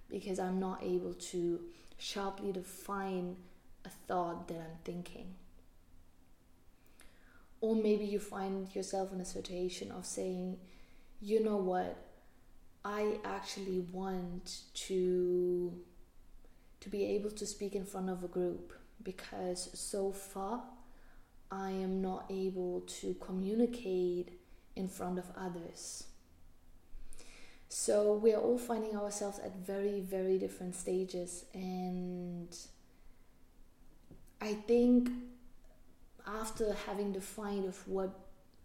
because 0.09 0.38
i'm 0.38 0.59
not 0.59 0.83
able 0.83 1.15
to 1.15 1.61
sharply 1.99 2.53
define 2.53 3.37
a 3.85 3.88
thought 4.07 4.49
that 4.49 4.59
i'm 4.59 4.79
thinking. 4.85 5.35
Or 7.61 7.75
maybe 7.75 8.05
you 8.05 8.21
find 8.21 8.73
yourself 8.75 9.12
in 9.12 9.21
a 9.21 9.25
situation 9.25 9.91
of 9.91 10.07
saying 10.07 10.59
you 11.21 11.43
know 11.43 11.57
what? 11.57 11.97
I 12.85 13.19
actually 13.25 13.81
want 13.93 14.61
to 14.87 15.73
to 16.81 16.88
be 16.88 17.05
able 17.05 17.31
to 17.33 17.45
speak 17.45 17.75
in 17.75 17.85
front 17.85 18.09
of 18.09 18.23
a 18.23 18.29
group 18.29 18.73
because 19.03 19.69
so 19.75 20.12
far 20.12 20.62
i 21.50 21.71
am 21.71 22.00
not 22.00 22.25
able 22.31 22.83
to 22.87 23.15
communicate 23.15 24.38
in 24.78 24.88
front 24.88 25.18
of 25.18 25.26
others 25.37 26.04
so 27.68 28.14
we 28.14 28.32
are 28.32 28.40
all 28.40 28.58
finding 28.58 28.97
ourselves 28.97 29.38
at 29.40 29.54
very 29.56 30.00
very 30.00 30.38
different 30.38 30.75
stages 30.75 31.44
and 31.52 32.56
i 34.40 34.52
think 34.52 35.11
after 36.26 36.75
having 36.87 37.12
defined 37.12 37.64
of 37.66 37.76
what 37.88 38.11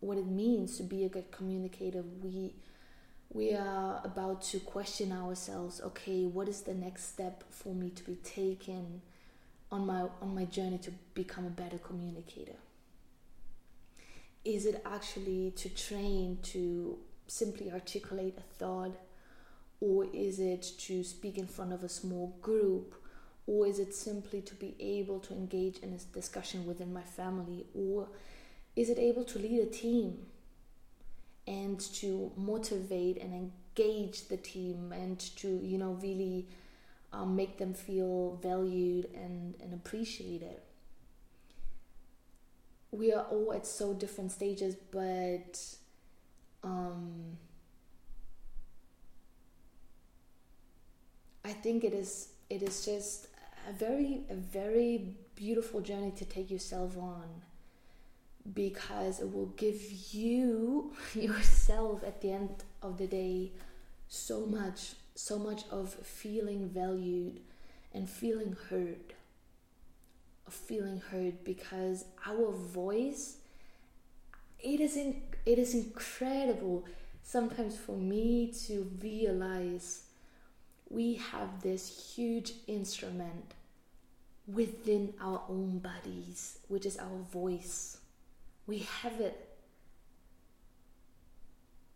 what 0.04 0.18
it 0.18 0.28
means 0.28 0.78
to 0.78 0.84
be 0.84 1.06
a 1.06 1.10
good 1.10 1.32
communicator, 1.32 2.04
we 2.22 2.54
we 3.30 3.54
are 3.54 4.00
about 4.04 4.44
to 4.44 4.60
question 4.60 5.12
ourselves. 5.12 5.82
Okay, 5.82 6.26
what 6.26 6.48
is 6.48 6.62
the 6.62 6.74
next 6.74 7.06
step 7.06 7.44
for 7.50 7.74
me 7.74 7.90
to 7.90 8.04
be 8.04 8.16
taken 8.16 9.02
on 9.72 9.86
my 9.86 10.08
on 10.22 10.36
my 10.36 10.46
journey 10.46 10.78
to 10.80 10.92
become 11.14 11.46
a 11.46 11.50
better 11.50 11.78
communicator? 11.78 12.58
Is 14.46 14.66
it 14.66 14.82
actually 14.86 15.52
to 15.52 15.70
train 15.70 16.40
to 16.44 16.98
simply 17.28 17.72
articulate 17.72 18.38
a 18.38 18.42
thought, 18.56 18.92
or 19.80 20.06
is 20.14 20.40
it 20.40 20.64
to 20.80 21.04
speak 21.04 21.38
in 21.38 21.48
front 21.48 21.74
of 21.74 21.84
a 21.84 21.90
small 21.90 22.38
group? 22.42 22.96
Or 23.46 23.68
is 23.68 23.80
it 23.80 23.94
simply 23.94 24.42
to 24.42 24.56
be 24.56 24.76
able 24.80 25.20
to 25.20 25.34
engage 25.34 25.80
in 25.80 25.94
a 25.94 25.98
discussion 26.14 26.66
within 26.66 26.94
my 26.94 27.02
family? 27.02 27.66
Or 27.74 28.08
is 28.76 28.90
it 28.90 28.98
able 28.98 29.26
to 29.26 29.40
lead 29.40 29.60
a 29.60 29.66
team 29.66 30.28
and 31.46 31.80
to 31.96 32.32
motivate 32.38 33.18
and 33.18 33.34
engage 33.34 34.30
the 34.30 34.38
team 34.38 34.94
and 34.94 35.20
to, 35.38 35.60
you 35.62 35.78
know, 35.78 36.00
really 36.02 36.48
um, 37.12 37.36
make 37.36 37.58
them 37.58 37.74
feel 37.74 38.40
valued 38.42 39.10
and, 39.14 39.56
and 39.62 39.74
appreciated? 39.74 40.62
We 42.94 43.12
are 43.12 43.24
all 43.24 43.52
at 43.54 43.66
so 43.66 43.96
different 43.96 44.32
stages, 44.32 44.76
but 44.92 45.60
um, 46.64 47.38
I 51.44 51.54
think 51.54 51.84
it 51.84 51.94
is 51.94 52.30
it 52.52 52.62
is 52.62 52.86
just 52.86 53.28
a 53.68 53.74
very 53.74 54.22
a 54.30 54.36
very 54.36 55.16
beautiful 55.36 55.82
journey 55.82 56.12
to 56.18 56.26
take 56.26 56.52
yourself 56.52 56.96
on 56.96 57.28
because 58.54 59.20
it 59.20 59.34
will 59.34 59.54
give 59.58 59.82
you 60.14 60.94
yourself 61.16 62.04
at 62.04 62.22
the 62.22 62.32
end 62.32 62.64
of 62.84 63.00
the 63.00 63.08
day 63.08 63.52
so 64.08 64.46
much 64.46 64.94
so 65.16 65.40
much 65.40 65.64
of 65.72 65.94
feeling 65.94 66.70
valued 66.70 67.40
and 67.92 68.08
feeling 68.08 68.56
heard 68.70 69.14
of 70.48 70.54
feeling 70.54 71.02
heard 71.12 71.44
because 71.44 72.06
our 72.26 72.52
voice 72.52 73.38
it 74.60 74.80
is 74.80 74.96
in, 74.96 75.22
it 75.46 75.60
is 75.60 75.74
incredible 75.74 76.86
sometimes 77.22 77.76
for 77.76 77.98
me 77.98 78.54
to 78.68 78.90
realize 79.02 80.04
we 80.90 81.16
have 81.16 81.62
this 81.62 82.14
huge 82.16 82.54
instrument 82.68 83.56
within 84.48 85.14
our 85.22 85.42
own 85.50 85.80
bodies, 85.80 86.60
which 86.68 86.86
is 86.86 86.98
our 86.98 87.18
voice. 87.32 87.98
We 88.68 88.80
have 89.02 89.20
it. 89.20 89.50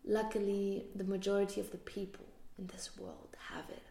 Luckily, 0.04 0.86
the 0.94 1.04
majority 1.04 1.60
of 1.60 1.70
the 1.70 1.78
people 1.78 2.24
in 2.58 2.66
this 2.68 2.90
world 2.98 3.36
have 3.50 3.68
it. 3.70 3.87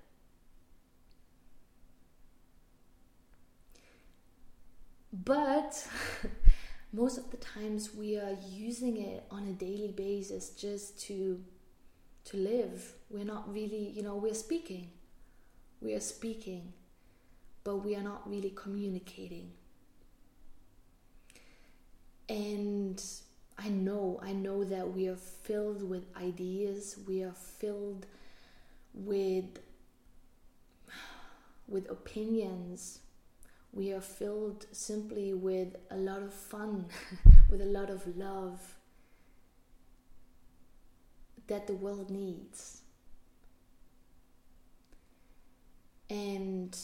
But 5.23 5.88
most 6.93 7.17
of 7.17 7.32
the 7.32 7.38
times 7.38 7.93
we 7.93 8.17
are 8.17 8.38
using 8.49 8.97
it 8.97 9.25
on 9.32 9.47
a 9.47 9.53
daily 9.53 9.93
basis 9.95 10.49
just 10.49 10.99
to 11.08 11.43
to 12.25 12.38
live. 12.38 12.93
We're 13.10 13.23
not 13.23 13.51
really, 13.53 13.89
you 13.89 14.03
know, 14.03 14.17
we're 14.17 14.34
speaking 14.34 14.91
we 15.82 15.93
are 15.93 15.99
speaking, 15.99 16.73
but 17.63 17.77
we 17.77 17.95
are 17.95 18.03
not 18.03 18.30
really 18.30 18.51
communicating. 18.56 19.51
And 22.30 23.01
I 23.58 23.69
know, 23.69 24.19
I 24.21 24.34
know 24.34 24.63
that 24.63 24.91
we 24.91 25.08
are 25.08 25.15
filled 25.15 25.88
with 25.88 26.03
ideas, 26.17 26.97
we 27.08 27.23
are 27.23 27.34
filled 27.34 28.06
with 28.93 29.60
with 31.67 31.89
opinions. 31.89 32.99
We 33.77 33.93
are 33.93 34.01
filled 34.01 34.65
simply 34.71 35.33
with 35.33 35.75
a 35.91 35.97
lot 35.97 36.23
of 36.23 36.33
fun, 36.33 36.85
with 37.49 37.61
a 37.61 37.65
lot 37.65 37.89
of 37.89 38.17
love 38.17 38.59
that 41.47 41.67
the 41.67 41.73
world 41.73 42.09
needs. 42.09 42.81
and 46.09 46.77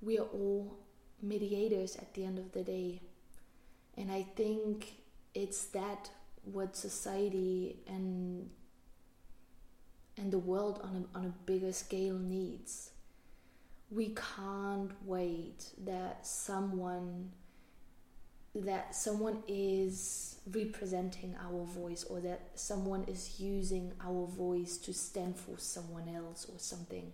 we 0.00 0.18
are 0.18 0.26
all 0.26 0.78
mediators 1.22 1.96
at 1.96 2.12
the 2.14 2.24
end 2.24 2.38
of 2.38 2.52
the 2.52 2.62
day 2.62 3.00
and 3.96 4.10
i 4.10 4.22
think 4.36 4.94
it's 5.34 5.66
that 5.66 6.10
what 6.44 6.76
society 6.76 7.76
and 7.86 8.48
and 10.24 10.32
the 10.32 10.38
world 10.38 10.80
on 10.82 11.06
a, 11.14 11.18
on 11.18 11.26
a 11.26 11.32
bigger 11.46 11.72
scale 11.72 12.18
needs 12.18 12.90
we 13.90 14.16
can't 14.36 14.90
wait 15.04 15.66
that 15.84 16.26
someone 16.26 17.30
that 18.56 18.94
someone 18.94 19.42
is 19.48 20.38
representing 20.52 21.34
our 21.44 21.64
voice 21.64 22.04
or 22.04 22.20
that 22.20 22.50
someone 22.54 23.04
is 23.08 23.40
using 23.40 23.92
our 24.04 24.26
voice 24.26 24.78
to 24.78 24.94
stand 24.94 25.36
for 25.36 25.58
someone 25.58 26.08
else 26.08 26.46
or 26.48 26.56
something. 26.58 27.12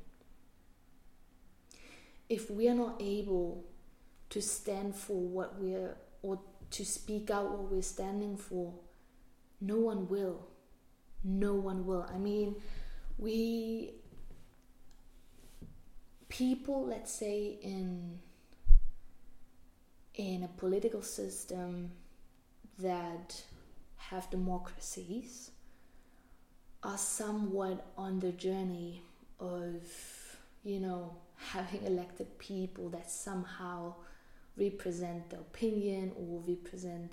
If 2.28 2.50
we 2.50 2.68
are 2.68 2.74
not 2.74 3.00
able 3.00 3.64
to 4.28 4.42
stand 4.42 4.94
for 4.94 5.16
what 5.16 5.58
we're 5.58 5.96
or 6.22 6.40
to 6.72 6.84
speak 6.84 7.30
out 7.30 7.50
what 7.50 7.72
we're 7.72 7.82
standing 7.82 8.36
for, 8.36 8.74
no 9.62 9.78
one 9.78 10.08
will. 10.08 10.46
No 11.24 11.54
one 11.54 11.86
will. 11.86 12.06
I 12.12 12.18
mean, 12.18 12.56
we 13.20 13.92
people, 16.28 16.86
let's 16.86 17.12
say 17.12 17.58
in 17.62 18.18
in 20.14 20.42
a 20.42 20.48
political 20.48 21.02
system 21.02 21.90
that 22.78 23.42
have 23.96 24.28
democracies 24.30 25.50
are 26.82 26.98
somewhat 26.98 27.86
on 27.96 28.18
the 28.20 28.32
journey 28.32 29.02
of, 29.38 29.82
you 30.64 30.80
know, 30.80 31.14
having 31.36 31.84
elected 31.84 32.38
people 32.38 32.88
that 32.88 33.10
somehow 33.10 33.94
represent 34.56 35.30
the 35.30 35.36
opinion 35.36 36.12
or 36.16 36.42
represent 36.46 37.12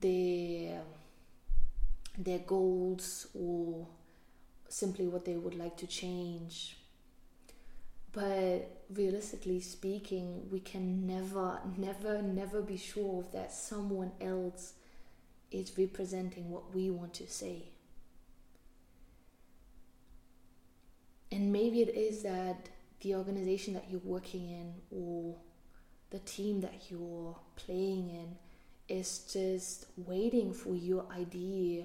their 0.00 0.82
their 2.18 2.40
goals 2.40 3.28
or 3.34 3.86
simply 4.68 5.06
what 5.06 5.24
they 5.24 5.36
would 5.36 5.54
like 5.54 5.76
to 5.78 5.86
change. 5.86 6.76
But 8.12 8.84
realistically 8.90 9.60
speaking, 9.60 10.48
we 10.50 10.60
can 10.60 11.06
never, 11.06 11.60
never, 11.76 12.22
never 12.22 12.62
be 12.62 12.76
sure 12.76 13.24
that 13.32 13.52
someone 13.52 14.12
else 14.20 14.72
is 15.50 15.76
representing 15.76 16.50
what 16.50 16.74
we 16.74 16.90
want 16.90 17.14
to 17.14 17.26
say. 17.26 17.70
And 21.30 21.52
maybe 21.52 21.82
it 21.82 21.94
is 21.94 22.22
that 22.22 22.68
the 23.00 23.14
organization 23.14 23.74
that 23.74 23.84
you're 23.90 24.00
working 24.02 24.48
in 24.50 24.74
or 24.90 25.36
the 26.10 26.18
team 26.20 26.62
that 26.62 26.90
you're 26.90 27.36
playing 27.56 28.08
in 28.08 28.36
is 28.88 29.30
just 29.30 29.86
waiting 29.96 30.52
for 30.54 30.74
your 30.74 31.04
idea 31.12 31.84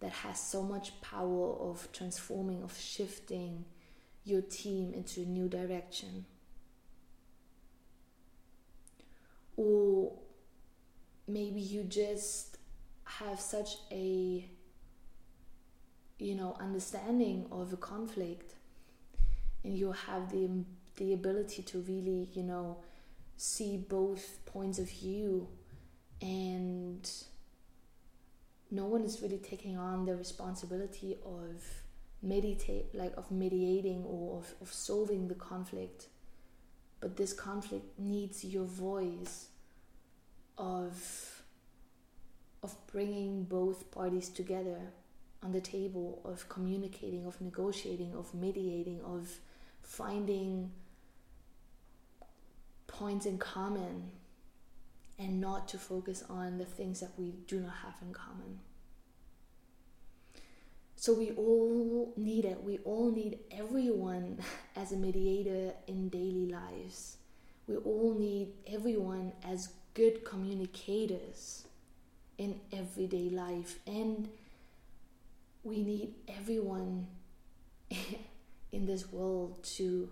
that 0.00 0.12
has 0.12 0.40
so 0.40 0.62
much 0.62 1.00
power 1.00 1.54
of 1.54 1.88
transforming, 1.92 2.62
of 2.62 2.76
shifting 2.78 3.64
your 4.24 4.40
team 4.42 4.92
into 4.94 5.20
a 5.22 5.24
new 5.24 5.48
direction. 5.48 6.24
Or 9.56 10.12
maybe 11.28 11.60
you 11.60 11.84
just 11.84 12.58
have 13.04 13.40
such 13.40 13.76
a 13.90 14.48
you 16.18 16.34
know 16.34 16.56
understanding 16.60 17.46
of 17.50 17.72
a 17.72 17.76
conflict 17.76 18.54
and 19.64 19.76
you 19.76 19.92
have 19.92 20.30
the 20.30 20.48
the 20.96 21.12
ability 21.12 21.62
to 21.62 21.78
really 21.80 22.28
you 22.32 22.42
know 22.42 22.76
see 23.36 23.76
both 23.76 24.44
points 24.44 24.78
of 24.78 24.88
view 24.90 25.48
and 26.20 27.10
no 28.70 28.84
one 28.84 29.02
is 29.02 29.20
really 29.20 29.38
taking 29.38 29.76
on 29.76 30.04
the 30.04 30.14
responsibility 30.16 31.16
of 31.24 31.62
meditate 32.22 32.94
like 32.94 33.16
of 33.16 33.30
mediating 33.30 34.04
or 34.04 34.38
of, 34.38 34.54
of 34.60 34.72
solving 34.72 35.28
the 35.28 35.34
conflict. 35.34 36.06
But 37.00 37.16
this 37.16 37.32
conflict 37.32 37.98
needs 37.98 38.44
your 38.44 38.64
voice 38.64 39.48
of 40.58 41.42
of 42.62 42.74
bringing 42.92 43.44
both 43.44 43.90
parties 43.90 44.28
together 44.28 44.78
on 45.42 45.52
the 45.52 45.60
table 45.60 46.20
of 46.24 46.48
communicating 46.48 47.26
of 47.26 47.40
negotiating 47.40 48.14
of 48.14 48.34
mediating 48.34 49.00
of 49.02 49.38
finding 49.82 50.70
points 52.86 53.24
in 53.24 53.38
common 53.38 54.10
and 55.20 55.40
not 55.40 55.68
to 55.68 55.78
focus 55.78 56.24
on 56.28 56.56
the 56.56 56.64
things 56.64 57.00
that 57.00 57.10
we 57.18 57.34
do 57.46 57.60
not 57.60 57.74
have 57.84 57.94
in 58.00 58.12
common. 58.12 58.58
So 60.96 61.14
we 61.14 61.30
all 61.32 62.12
need 62.16 62.44
it. 62.44 62.62
We 62.62 62.78
all 62.78 63.10
need 63.10 63.38
everyone 63.50 64.38
as 64.76 64.92
a 64.92 64.96
mediator 64.96 65.74
in 65.86 66.08
daily 66.08 66.46
lives. 66.46 67.18
We 67.66 67.76
all 67.76 68.14
need 68.18 68.48
everyone 68.66 69.32
as 69.44 69.68
good 69.94 70.24
communicators 70.24 71.64
in 72.38 72.58
everyday 72.72 73.28
life. 73.28 73.78
And 73.86 74.28
we 75.62 75.82
need 75.82 76.14
everyone 76.28 77.06
in 78.72 78.86
this 78.86 79.12
world 79.12 79.62
to 79.76 80.08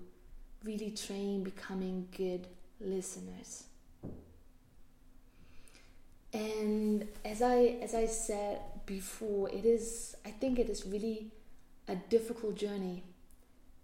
really 0.64 0.90
train 0.90 1.44
becoming 1.44 2.08
good 2.16 2.46
listeners. 2.80 3.67
And 6.38 7.08
as 7.24 7.42
I 7.42 7.78
as 7.82 7.94
I 7.94 8.06
said 8.06 8.60
before, 8.86 9.50
it 9.50 9.64
is 9.64 10.14
I 10.24 10.30
think 10.30 10.60
it 10.60 10.70
is 10.70 10.86
really 10.86 11.32
a 11.88 11.96
difficult 11.96 12.54
journey 12.54 13.02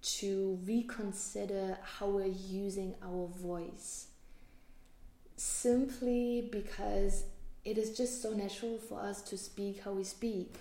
to 0.03 0.61
reconsider 0.64 1.79
how 1.83 2.07
we're 2.07 2.27
using 2.27 2.95
our 3.03 3.27
voice. 3.27 4.07
Simply 5.37 6.49
because 6.53 7.25
it 7.64 7.77
is 7.77 7.97
just 7.97 8.23
so 8.23 8.33
natural 8.33 8.79
for 8.79 9.01
us 9.01 9.21
to 9.23 9.37
speak 9.37 9.83
how 9.83 9.90
we 9.93 10.05
speak. 10.05 10.55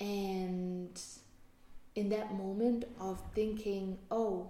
And 0.00 1.00
in 1.94 2.08
that 2.08 2.34
moment 2.34 2.84
of 2.98 3.22
thinking, 3.32 3.98
oh, 4.10 4.48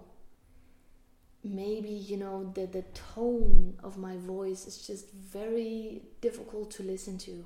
maybe 1.43 1.89
you 1.89 2.17
know 2.17 2.51
the 2.53 2.65
the 2.65 2.83
tone 3.15 3.77
of 3.83 3.97
my 3.97 4.17
voice 4.17 4.67
is 4.67 4.85
just 4.85 5.11
very 5.11 6.01
difficult 6.21 6.71
to 6.71 6.83
listen 6.83 7.17
to. 7.19 7.45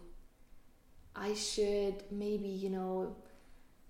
I 1.16 1.34
should 1.34 2.04
maybe 2.12 2.48
you 2.48 2.70
know 2.70 3.16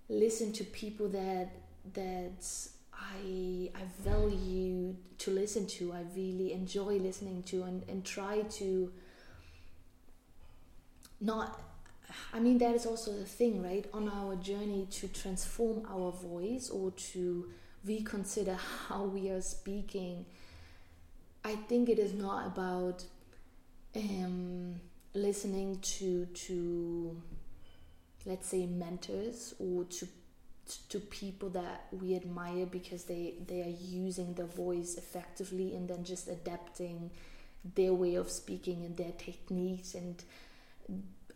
listen 0.08 0.52
to 0.52 0.64
people 0.64 1.08
that 1.08 1.48
that 1.94 2.46
i 2.92 3.70
i 3.74 3.82
value 4.00 4.94
to 5.18 5.30
listen 5.30 5.66
to 5.66 5.92
i 5.92 6.02
really 6.14 6.52
enjoy 6.52 6.98
listening 6.98 7.42
to 7.42 7.62
and 7.62 7.82
and 7.88 8.04
try 8.04 8.42
to 8.42 8.92
not 11.20 11.60
i 12.32 12.38
mean 12.38 12.58
that 12.58 12.74
is 12.74 12.86
also 12.86 13.12
the 13.12 13.24
thing 13.24 13.62
right? 13.62 13.86
On 13.92 14.08
our 14.08 14.36
journey 14.36 14.86
to 14.92 15.08
transform 15.08 15.86
our 15.90 16.12
voice 16.12 16.68
or 16.70 16.90
to 16.90 17.48
reconsider 17.84 18.58
how 18.88 19.04
we 19.04 19.30
are 19.30 19.40
speaking, 19.40 20.24
I 21.44 21.56
think 21.56 21.88
it 21.88 21.98
is 21.98 22.12
not 22.12 22.46
about 22.46 23.04
um, 23.96 24.80
listening 25.14 25.78
to 25.80 26.26
to 26.26 27.20
let's 28.24 28.48
say 28.48 28.66
mentors 28.66 29.54
or 29.58 29.84
to 29.84 30.08
to 30.88 31.00
people 31.00 31.50
that 31.50 31.86
we 31.90 32.14
admire 32.14 32.66
because 32.66 33.04
they 33.04 33.34
they 33.46 33.62
are 33.62 33.76
using 33.80 34.32
their 34.34 34.46
voice 34.46 34.96
effectively 34.96 35.74
and 35.74 35.88
then 35.88 36.04
just 36.04 36.28
adapting 36.28 37.10
their 37.74 37.92
way 37.92 38.14
of 38.14 38.30
speaking 38.30 38.84
and 38.84 38.96
their 38.96 39.12
techniques 39.12 39.94
and 39.94 40.24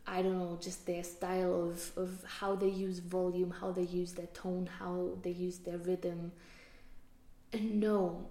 I 0.07 0.23
don't 0.23 0.39
know, 0.39 0.59
just 0.61 0.87
their 0.87 1.03
style 1.03 1.69
of, 1.69 1.91
of 1.97 2.25
how 2.39 2.55
they 2.55 2.69
use 2.69 3.01
volume, 3.01 3.51
how 3.51 3.73
they 3.73 3.83
use 3.83 4.13
their 4.13 4.29
tone, 4.29 4.69
how 4.79 5.19
they 5.23 5.31
use 5.31 5.59
their 5.59 5.79
rhythm. 5.79 6.33
And 7.53 7.81
no, 7.81 8.27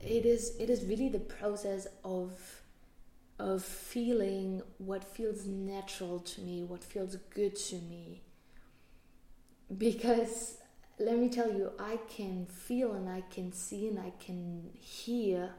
it 0.00 0.26
is 0.26 0.56
it 0.58 0.70
is 0.70 0.84
really 0.84 1.08
the 1.08 1.20
process 1.20 1.86
of 2.04 2.62
of 3.38 3.64
feeling 3.64 4.62
what 4.78 5.02
feels 5.04 5.46
natural 5.46 6.18
to 6.20 6.40
me, 6.40 6.62
what 6.62 6.82
feels 6.84 7.16
good 7.30 7.56
to 7.56 7.76
me. 7.76 8.22
Because 9.76 10.56
let 10.98 11.18
me 11.18 11.28
tell 11.28 11.50
you, 11.50 11.72
I 11.78 11.98
can 12.08 12.46
feel 12.46 12.92
and 12.92 13.08
I 13.08 13.22
can 13.30 13.52
see 13.52 13.88
and 13.88 13.98
I 13.98 14.12
can 14.22 14.70
hear 14.74 15.50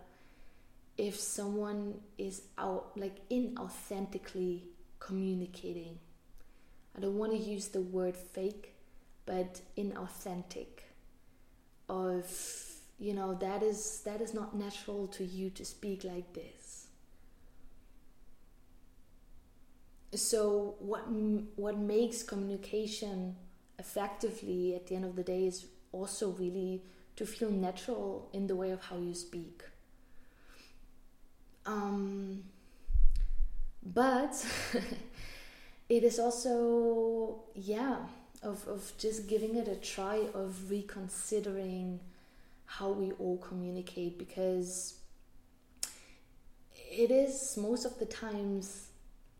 if 0.97 1.19
someone 1.19 1.95
is 2.17 2.43
out 2.57 2.91
like 2.95 3.27
inauthentically 3.29 4.62
communicating. 5.01 5.99
I 6.95 7.01
don't 7.01 7.17
want 7.17 7.33
to 7.33 7.37
use 7.37 7.67
the 7.67 7.81
word 7.81 8.15
fake, 8.15 8.75
but 9.25 9.59
inauthentic. 9.77 10.67
Of 11.89 12.31
you 12.99 13.13
know 13.13 13.33
that 13.33 13.63
is 13.63 14.01
that 14.05 14.21
is 14.21 14.33
not 14.33 14.55
natural 14.55 15.07
to 15.07 15.25
you 15.25 15.49
to 15.49 15.65
speak 15.65 16.05
like 16.05 16.31
this. 16.33 16.87
So 20.13 20.75
what 20.79 21.01
what 21.55 21.77
makes 21.77 22.23
communication 22.23 23.35
effectively 23.77 24.75
at 24.75 24.87
the 24.87 24.95
end 24.95 25.05
of 25.05 25.15
the 25.15 25.23
day 25.23 25.45
is 25.45 25.65
also 25.91 26.29
really 26.29 26.83
to 27.17 27.25
feel 27.25 27.49
natural 27.49 28.29
in 28.31 28.47
the 28.47 28.55
way 28.55 28.71
of 28.71 28.81
how 28.81 28.97
you 28.97 29.13
speak. 29.13 29.63
Um, 31.65 32.43
but 33.83 34.45
it 35.89 36.03
is 36.03 36.19
also 36.19 37.43
yeah 37.55 37.97
of, 38.43 38.67
of 38.67 38.91
just 38.97 39.27
giving 39.27 39.55
it 39.55 39.67
a 39.67 39.75
try 39.75 40.27
of 40.33 40.69
reconsidering 40.69 41.99
how 42.65 42.89
we 42.89 43.11
all 43.13 43.37
communicate 43.37 44.17
because 44.17 44.95
it 46.75 47.11
is 47.11 47.57
most 47.57 47.85
of 47.85 47.97
the 47.99 48.05
times 48.05 48.87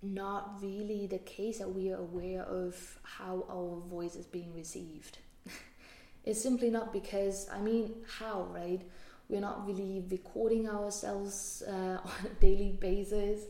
not 0.02 0.62
really 0.62 1.06
the 1.06 1.20
case 1.20 1.60
that 1.60 1.74
we 1.74 1.92
are 1.92 1.98
aware 1.98 2.44
of 2.44 3.00
how 3.04 3.46
our 3.50 3.80
voice 3.90 4.16
is 4.16 4.26
being 4.26 4.54
received. 4.54 5.20
it's 6.26 6.42
simply 6.42 6.70
not 6.70 6.92
because, 6.92 7.48
I 7.52 7.60
mean, 7.60 7.94
how, 8.20 8.48
right? 8.54 8.82
We're 9.30 9.42
not 9.42 9.68
really 9.68 10.04
recording 10.10 10.68
ourselves 10.68 11.62
uh, 11.68 11.72
on 12.04 12.12
a 12.26 12.30
daily 12.40 12.78
basis 12.80 13.46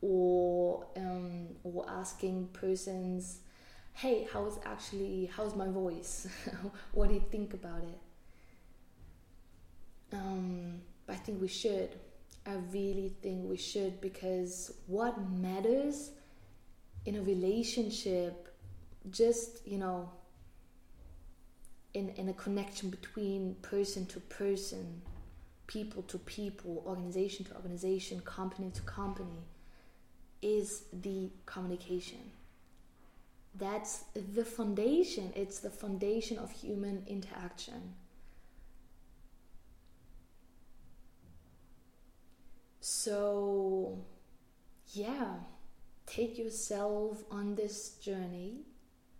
or 0.00 0.86
um, 0.96 1.48
or 1.64 1.86
asking 1.88 2.48
persons 2.52 3.40
hey, 3.96 4.28
how's 4.30 4.58
actually 4.66 5.30
how's 5.34 5.56
my 5.56 5.68
voice? 5.68 6.28
what 6.92 7.08
do 7.08 7.14
you 7.14 7.24
think 7.30 7.54
about 7.54 7.82
it? 7.82 7.98
Um, 10.12 10.80
I 11.08 11.14
think 11.14 11.40
we 11.40 11.48
should. 11.48 11.90
I 12.46 12.54
really 12.70 13.12
think 13.22 13.48
we 13.48 13.56
should 13.56 14.00
because 14.00 14.72
what 14.86 15.18
matters 15.30 16.10
in 17.06 17.16
a 17.16 17.22
relationship, 17.22 18.54
just 19.10 19.66
you 19.66 19.78
know, 19.78 20.10
in 21.94 22.10
in 22.10 22.28
a 22.28 22.34
connection 22.34 22.90
between 22.90 23.54
person 23.62 24.04
to 24.06 24.20
person, 24.20 25.00
people 25.66 26.02
to 26.02 26.18
people, 26.18 26.84
organization 26.86 27.46
to 27.46 27.54
organization, 27.54 28.20
company 28.20 28.70
to 28.74 28.82
company, 28.82 29.40
is 30.46 30.84
the 30.92 31.28
communication. 31.44 32.30
That's 33.58 34.04
the 34.14 34.44
foundation. 34.44 35.32
It's 35.34 35.58
the 35.58 35.70
foundation 35.70 36.38
of 36.38 36.50
human 36.52 37.02
interaction. 37.08 37.94
So, 42.80 43.98
yeah, 44.92 45.34
take 46.06 46.38
yourself 46.38 47.24
on 47.30 47.56
this 47.56 47.96
journey. 48.00 48.60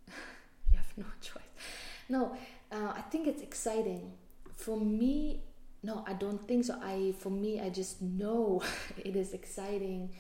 you 0.71 0.77
have 0.77 0.93
no 0.97 1.07
choice. 1.21 1.43
No, 2.09 2.37
uh, 2.71 2.93
I 2.95 3.01
think 3.11 3.27
it's 3.27 3.43
exciting. 3.43 4.13
For 4.55 4.79
me, 4.79 5.41
no, 5.83 6.05
I 6.07 6.13
don't 6.13 6.47
think 6.47 6.65
so. 6.67 6.79
I, 6.83 7.15
for 7.19 7.31
me, 7.31 7.61
I 7.61 7.71
just 7.71 8.01
know 8.03 8.63
it 9.05 9.17
is 9.17 9.33
exciting. 9.33 10.11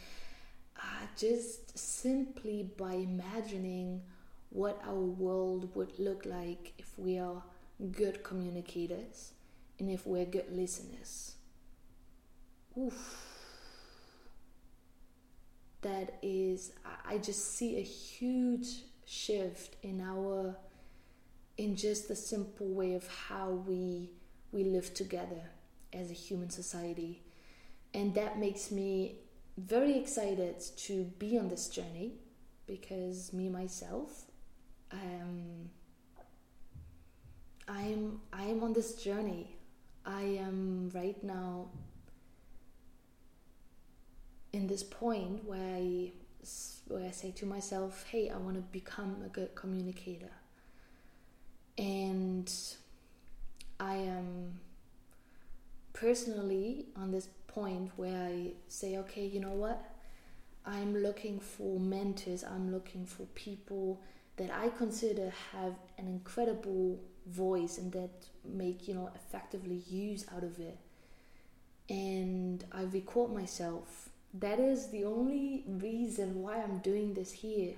Uh, 0.78 1.06
just 1.16 1.78
simply 1.78 2.70
by 2.76 2.94
imagining 2.94 4.02
what 4.50 4.80
our 4.86 4.94
world 4.94 5.74
would 5.74 5.98
look 5.98 6.24
like 6.26 6.72
if 6.78 6.90
we 6.98 7.18
are 7.18 7.42
good 7.92 8.22
communicators 8.22 9.32
and 9.78 9.90
if 9.90 10.06
we're 10.06 10.24
good 10.24 10.50
listeners. 10.50 11.34
Oof 12.78 13.36
that 15.86 16.18
is 16.22 16.72
I 17.04 17.18
just 17.18 17.54
see 17.54 17.76
a 17.78 17.82
huge 17.82 18.66
shift 19.04 19.76
in 19.82 20.00
our 20.00 20.56
in 21.56 21.76
just 21.76 22.08
the 22.08 22.16
simple 22.16 22.68
way 22.68 22.94
of 22.94 23.06
how 23.08 23.50
we 23.50 24.10
we 24.52 24.64
live 24.64 24.92
together 24.94 25.42
as 25.92 26.10
a 26.10 26.14
human 26.14 26.50
society 26.50 27.22
and 27.94 28.14
that 28.14 28.38
makes 28.38 28.70
me 28.70 29.16
very 29.56 29.96
excited 29.96 30.60
to 30.76 31.04
be 31.18 31.38
on 31.38 31.48
this 31.48 31.68
journey 31.68 32.12
because 32.66 33.32
me 33.32 33.48
myself 33.48 34.26
um, 34.92 35.70
I'm 37.68 38.20
I'm 38.32 38.62
on 38.62 38.72
this 38.72 38.94
journey. 38.94 39.56
I 40.04 40.22
am 40.22 40.90
right 40.94 41.22
now 41.22 41.66
in 44.52 44.66
this 44.68 44.82
point 44.82 45.44
where 45.44 45.74
I 45.76 46.12
where 46.86 47.04
I 47.04 47.10
say 47.10 47.32
to 47.32 47.46
myself, 47.46 48.06
"Hey, 48.08 48.30
I 48.30 48.36
want 48.36 48.56
to 48.56 48.62
become 48.62 49.16
a 49.24 49.28
good 49.28 49.54
communicator," 49.54 50.30
and 51.76 52.52
I 53.80 53.96
am 53.96 54.60
personally 55.92 56.86
on 56.94 57.10
this 57.10 57.28
point 57.56 57.90
where 57.96 58.20
I 58.34 58.52
say, 58.68 58.90
"Okay, 59.02 59.26
you 59.34 59.40
know 59.40 59.56
what? 59.64 59.78
I'm 60.64 60.92
looking 61.06 61.40
for 61.40 61.80
mentors. 61.80 62.42
I'm 62.44 62.66
looking 62.76 63.04
for 63.06 63.24
people 63.46 64.00
that 64.36 64.50
I 64.50 64.68
consider 64.82 65.32
have 65.52 65.74
an 65.98 66.06
incredible 66.16 67.00
voice 67.26 67.78
and 67.78 67.90
that 67.92 68.14
make 68.44 68.86
you 68.88 68.94
know 68.94 69.08
effectively 69.20 69.80
use 69.88 70.22
out 70.34 70.44
of 70.50 70.60
it." 70.70 70.78
And 71.88 72.64
I 72.72 72.82
record 72.98 73.32
myself 73.32 74.10
that 74.34 74.58
is 74.60 74.88
the 74.88 75.04
only 75.04 75.64
reason 75.66 76.42
why 76.42 76.54
I'm 76.62 76.78
doing 76.78 77.14
this 77.14 77.32
here 77.32 77.74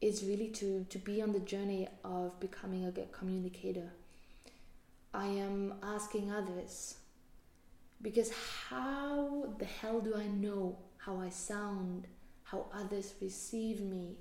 is 0.00 0.24
really 0.24 0.50
to 0.60 0.86
to 0.94 0.98
be 0.98 1.20
on 1.22 1.32
the 1.32 1.44
journey 1.52 1.88
of 2.04 2.38
becoming 2.38 2.84
a 2.84 2.92
good 2.98 3.10
communicator. 3.12 3.90
I 5.12 5.26
am 5.46 5.74
asking 5.82 6.30
others 6.30 6.76
because 8.04 8.30
how 8.68 9.46
the 9.58 9.64
hell 9.64 10.00
do 10.00 10.14
I 10.14 10.26
know 10.26 10.78
how 10.98 11.20
I 11.20 11.30
sound, 11.30 12.06
how 12.44 12.66
others 12.72 13.14
receive 13.20 13.80
me 13.80 14.18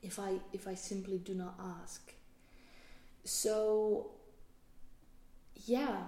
if 0.00 0.18
I 0.18 0.34
if 0.52 0.68
I 0.68 0.74
simply 0.74 1.18
do 1.18 1.34
not 1.34 1.60
ask? 1.82 2.14
So 3.24 4.12
yeah, 5.66 6.04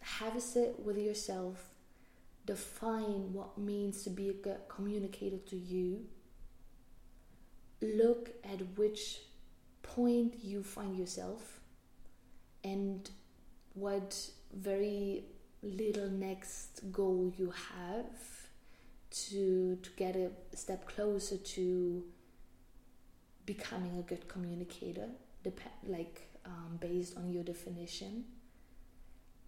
have 0.00 0.34
a 0.36 0.40
sit 0.40 0.84
with 0.84 0.98
yourself 0.98 1.72
define 2.44 3.32
what 3.32 3.56
means 3.56 4.02
to 4.02 4.10
be 4.10 4.28
a 4.28 4.32
good 4.32 4.58
communicator 4.68 5.38
to 5.38 5.56
you. 5.56 6.06
Look 7.80 8.30
at 8.44 8.76
which 8.76 9.20
point 9.82 10.34
you 10.42 10.64
find 10.64 10.98
yourself 10.98 11.60
and 12.64 13.08
what 13.74 14.30
very 14.52 15.24
little 15.62 16.08
next 16.08 16.80
goal 16.92 17.32
you 17.36 17.50
have 17.50 18.48
to 19.10 19.76
to 19.76 19.90
get 19.96 20.16
a 20.16 20.30
step 20.56 20.86
closer 20.86 21.36
to 21.36 22.02
becoming 23.44 23.98
a 23.98 24.02
good 24.02 24.28
communicator 24.28 25.08
dep- 25.42 25.60
like 25.86 26.32
um, 26.44 26.78
based 26.80 27.16
on 27.16 27.30
your 27.30 27.42
definition. 27.42 28.24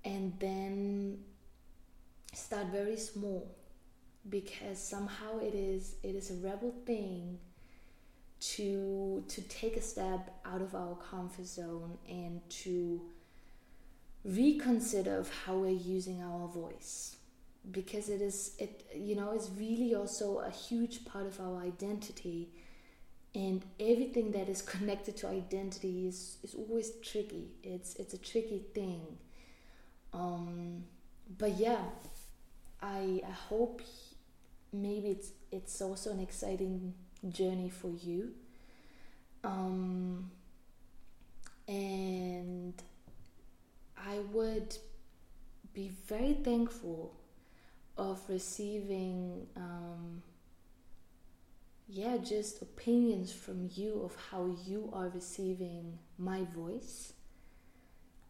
And 0.04 0.34
then 0.38 1.18
start 2.34 2.66
very 2.66 2.96
small 2.96 3.56
because 4.28 4.78
somehow 4.78 5.38
it 5.40 5.54
is 5.54 5.96
it 6.02 6.14
is 6.14 6.30
a 6.30 6.34
rebel 6.46 6.74
thing 6.84 7.38
to 8.40 9.24
to 9.28 9.40
take 9.42 9.76
a 9.76 9.82
step 9.82 10.34
out 10.44 10.60
of 10.60 10.74
our 10.74 10.96
comfort 10.96 11.46
zone 11.46 11.96
and 12.08 12.40
to 12.50 13.00
reconsider 14.24 15.18
of 15.18 15.30
how 15.44 15.54
we're 15.56 15.70
using 15.70 16.22
our 16.22 16.48
voice. 16.48 17.16
Because 17.70 18.08
it 18.08 18.20
is 18.20 18.52
it 18.58 18.86
you 18.94 19.16
know 19.16 19.32
it's 19.32 19.50
really 19.56 19.94
also 19.94 20.38
a 20.38 20.50
huge 20.50 21.04
part 21.04 21.26
of 21.26 21.40
our 21.40 21.62
identity. 21.62 22.50
And 23.34 23.62
everything 23.80 24.32
that 24.32 24.48
is 24.48 24.62
connected 24.74 25.16
to 25.18 25.28
identity 25.28 26.06
is, 26.06 26.38
is 26.42 26.54
always 26.54 26.90
tricky. 27.02 27.48
It's 27.62 27.94
it's 27.96 28.14
a 28.14 28.18
tricky 28.18 28.62
thing. 28.74 29.18
Um 30.12 30.84
but 31.38 31.56
yeah 31.56 31.80
I, 32.82 33.22
I 33.26 33.30
hope 33.30 33.80
maybe 34.72 35.08
it's 35.08 35.30
it's 35.50 35.80
also 35.80 36.10
an 36.10 36.20
exciting 36.20 36.94
journey 37.28 37.70
for 37.70 37.88
you. 37.88 38.32
Um, 39.42 40.30
and 41.66 42.74
I 44.06 44.18
would 44.32 44.76
be 45.72 45.92
very 46.06 46.34
thankful 46.34 47.14
of 47.96 48.20
receiving 48.28 49.46
um, 49.56 50.22
yeah 51.88 52.16
just 52.16 52.60
opinions 52.60 53.32
from 53.32 53.70
you 53.74 54.02
of 54.04 54.16
how 54.30 54.50
you 54.66 54.90
are 54.92 55.08
receiving 55.08 55.98
my 56.18 56.44
voice 56.56 57.12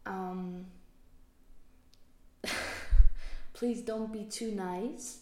um, 0.05 0.67
please 3.53 3.81
don't 3.81 4.11
be 4.11 4.25
too 4.25 4.51
nice. 4.51 5.19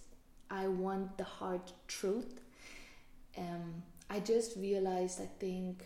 I 0.50 0.68
want 0.68 1.18
the 1.18 1.24
hard 1.24 1.62
truth. 1.88 2.42
Um, 3.38 3.84
I 4.10 4.20
just 4.20 4.58
realized, 4.58 5.22
I 5.22 5.30
think, 5.40 5.84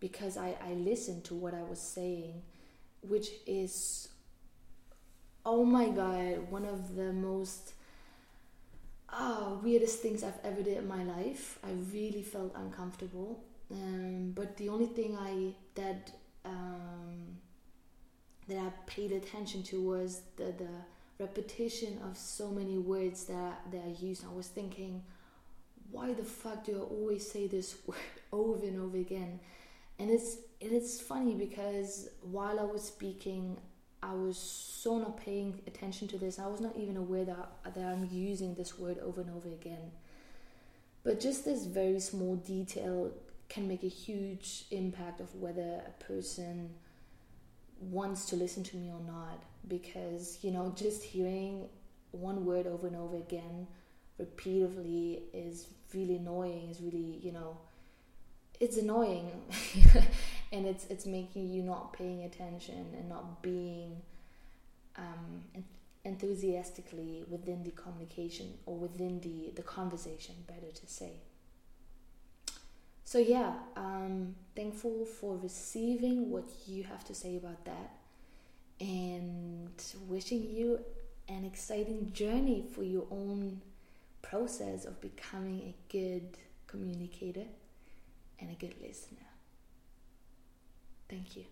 because 0.00 0.36
I, 0.36 0.56
I 0.66 0.74
listened 0.74 1.24
to 1.24 1.34
what 1.34 1.54
I 1.54 1.62
was 1.62 1.80
saying, 1.80 2.42
which 3.08 3.28
is, 3.46 4.08
oh 5.44 5.64
my 5.64 5.88
god, 5.88 6.50
one 6.50 6.64
of 6.64 6.94
the 6.94 7.12
most 7.12 7.74
oh, 9.18 9.60
weirdest 9.62 10.00
things 10.00 10.22
I've 10.22 10.38
ever 10.44 10.62
did 10.62 10.78
in 10.78 10.88
my 10.88 11.04
life. 11.04 11.58
I 11.64 11.70
really 11.92 12.22
felt 12.22 12.54
uncomfortable. 12.54 13.42
Um, 13.70 14.32
but 14.34 14.56
the 14.56 14.68
only 14.68 14.86
thing 14.86 15.16
I 15.18 15.54
that 15.74 16.10
um, 16.44 17.38
that 18.48 18.58
I 18.58 18.70
paid 18.86 19.12
attention 19.12 19.62
to 19.64 19.80
was 19.80 20.22
the 20.36 20.52
the 20.52 20.68
repetition 21.18 22.00
of 22.08 22.16
so 22.16 22.50
many 22.50 22.78
words 22.78 23.24
that 23.24 23.62
that 23.72 23.82
I 23.84 24.04
used. 24.04 24.24
I 24.24 24.34
was 24.34 24.48
thinking, 24.48 25.02
why 25.90 26.12
the 26.12 26.24
fuck 26.24 26.64
do 26.64 26.76
I 26.76 26.80
always 26.80 27.30
say 27.30 27.46
this 27.46 27.76
word 27.86 27.96
over 28.32 28.66
and 28.66 28.80
over 28.80 28.96
again? 28.98 29.40
And 29.98 30.10
it's 30.10 30.38
it's 30.60 31.00
funny 31.00 31.34
because 31.34 32.08
while 32.22 32.58
I 32.58 32.64
was 32.64 32.82
speaking, 32.82 33.58
I 34.02 34.12
was 34.12 34.36
so 34.36 34.98
not 34.98 35.16
paying 35.16 35.60
attention 35.66 36.08
to 36.08 36.18
this. 36.18 36.38
I 36.38 36.46
was 36.46 36.60
not 36.60 36.76
even 36.76 36.96
aware 36.96 37.24
that 37.24 37.74
that 37.74 37.84
I'm 37.84 38.08
using 38.10 38.54
this 38.54 38.78
word 38.78 38.98
over 38.98 39.20
and 39.20 39.30
over 39.30 39.48
again. 39.48 39.92
But 41.04 41.20
just 41.20 41.44
this 41.44 41.66
very 41.66 42.00
small 42.00 42.36
detail 42.36 43.12
can 43.48 43.68
make 43.68 43.82
a 43.82 43.88
huge 43.88 44.64
impact 44.70 45.20
of 45.20 45.34
whether 45.34 45.82
a 45.86 46.02
person 46.02 46.70
wants 47.80 48.26
to 48.30 48.36
listen 48.36 48.62
to 48.64 48.76
me 48.76 48.90
or 48.90 49.00
not. 49.06 49.42
Because, 49.68 50.38
you 50.42 50.50
know, 50.50 50.72
just 50.76 51.02
hearing 51.02 51.68
one 52.10 52.44
word 52.44 52.66
over 52.66 52.86
and 52.86 52.96
over 52.96 53.16
again 53.16 53.66
repeatedly 54.18 55.22
is 55.32 55.68
really 55.94 56.16
annoying, 56.16 56.68
is 56.70 56.80
really, 56.80 57.18
you 57.22 57.32
know, 57.32 57.56
it's 58.60 58.76
annoying 58.76 59.30
and 60.52 60.66
it's 60.66 60.86
it's 60.86 61.06
making 61.06 61.50
you 61.50 61.62
not 61.62 61.92
paying 61.92 62.22
attention 62.24 62.86
and 62.96 63.08
not 63.08 63.42
being 63.42 64.00
um, 64.96 65.42
enthusiastically 66.04 67.24
within 67.28 67.64
the 67.64 67.70
communication 67.70 68.54
or 68.66 68.76
within 68.76 69.20
the, 69.20 69.52
the 69.56 69.62
conversation, 69.62 70.34
better 70.46 70.70
to 70.72 70.86
say. 70.86 71.12
So, 73.04 73.18
yeah, 73.18 73.54
um, 73.76 74.34
thankful 74.56 75.04
for 75.04 75.36
receiving 75.36 76.30
what 76.30 76.44
you 76.66 76.84
have 76.84 77.04
to 77.04 77.14
say 77.14 77.36
about 77.36 77.64
that 77.64 77.96
and 78.80 79.70
wishing 80.08 80.50
you 80.50 80.80
an 81.28 81.44
exciting 81.44 82.10
journey 82.12 82.64
for 82.74 82.82
your 82.82 83.06
own 83.10 83.60
process 84.20 84.84
of 84.84 85.00
becoming 85.00 85.60
a 85.60 85.92
good 85.92 86.36
communicator 86.66 87.44
and 88.38 88.50
a 88.50 88.54
good 88.54 88.74
listener. 88.80 89.28
Thank 91.08 91.36
you. 91.36 91.44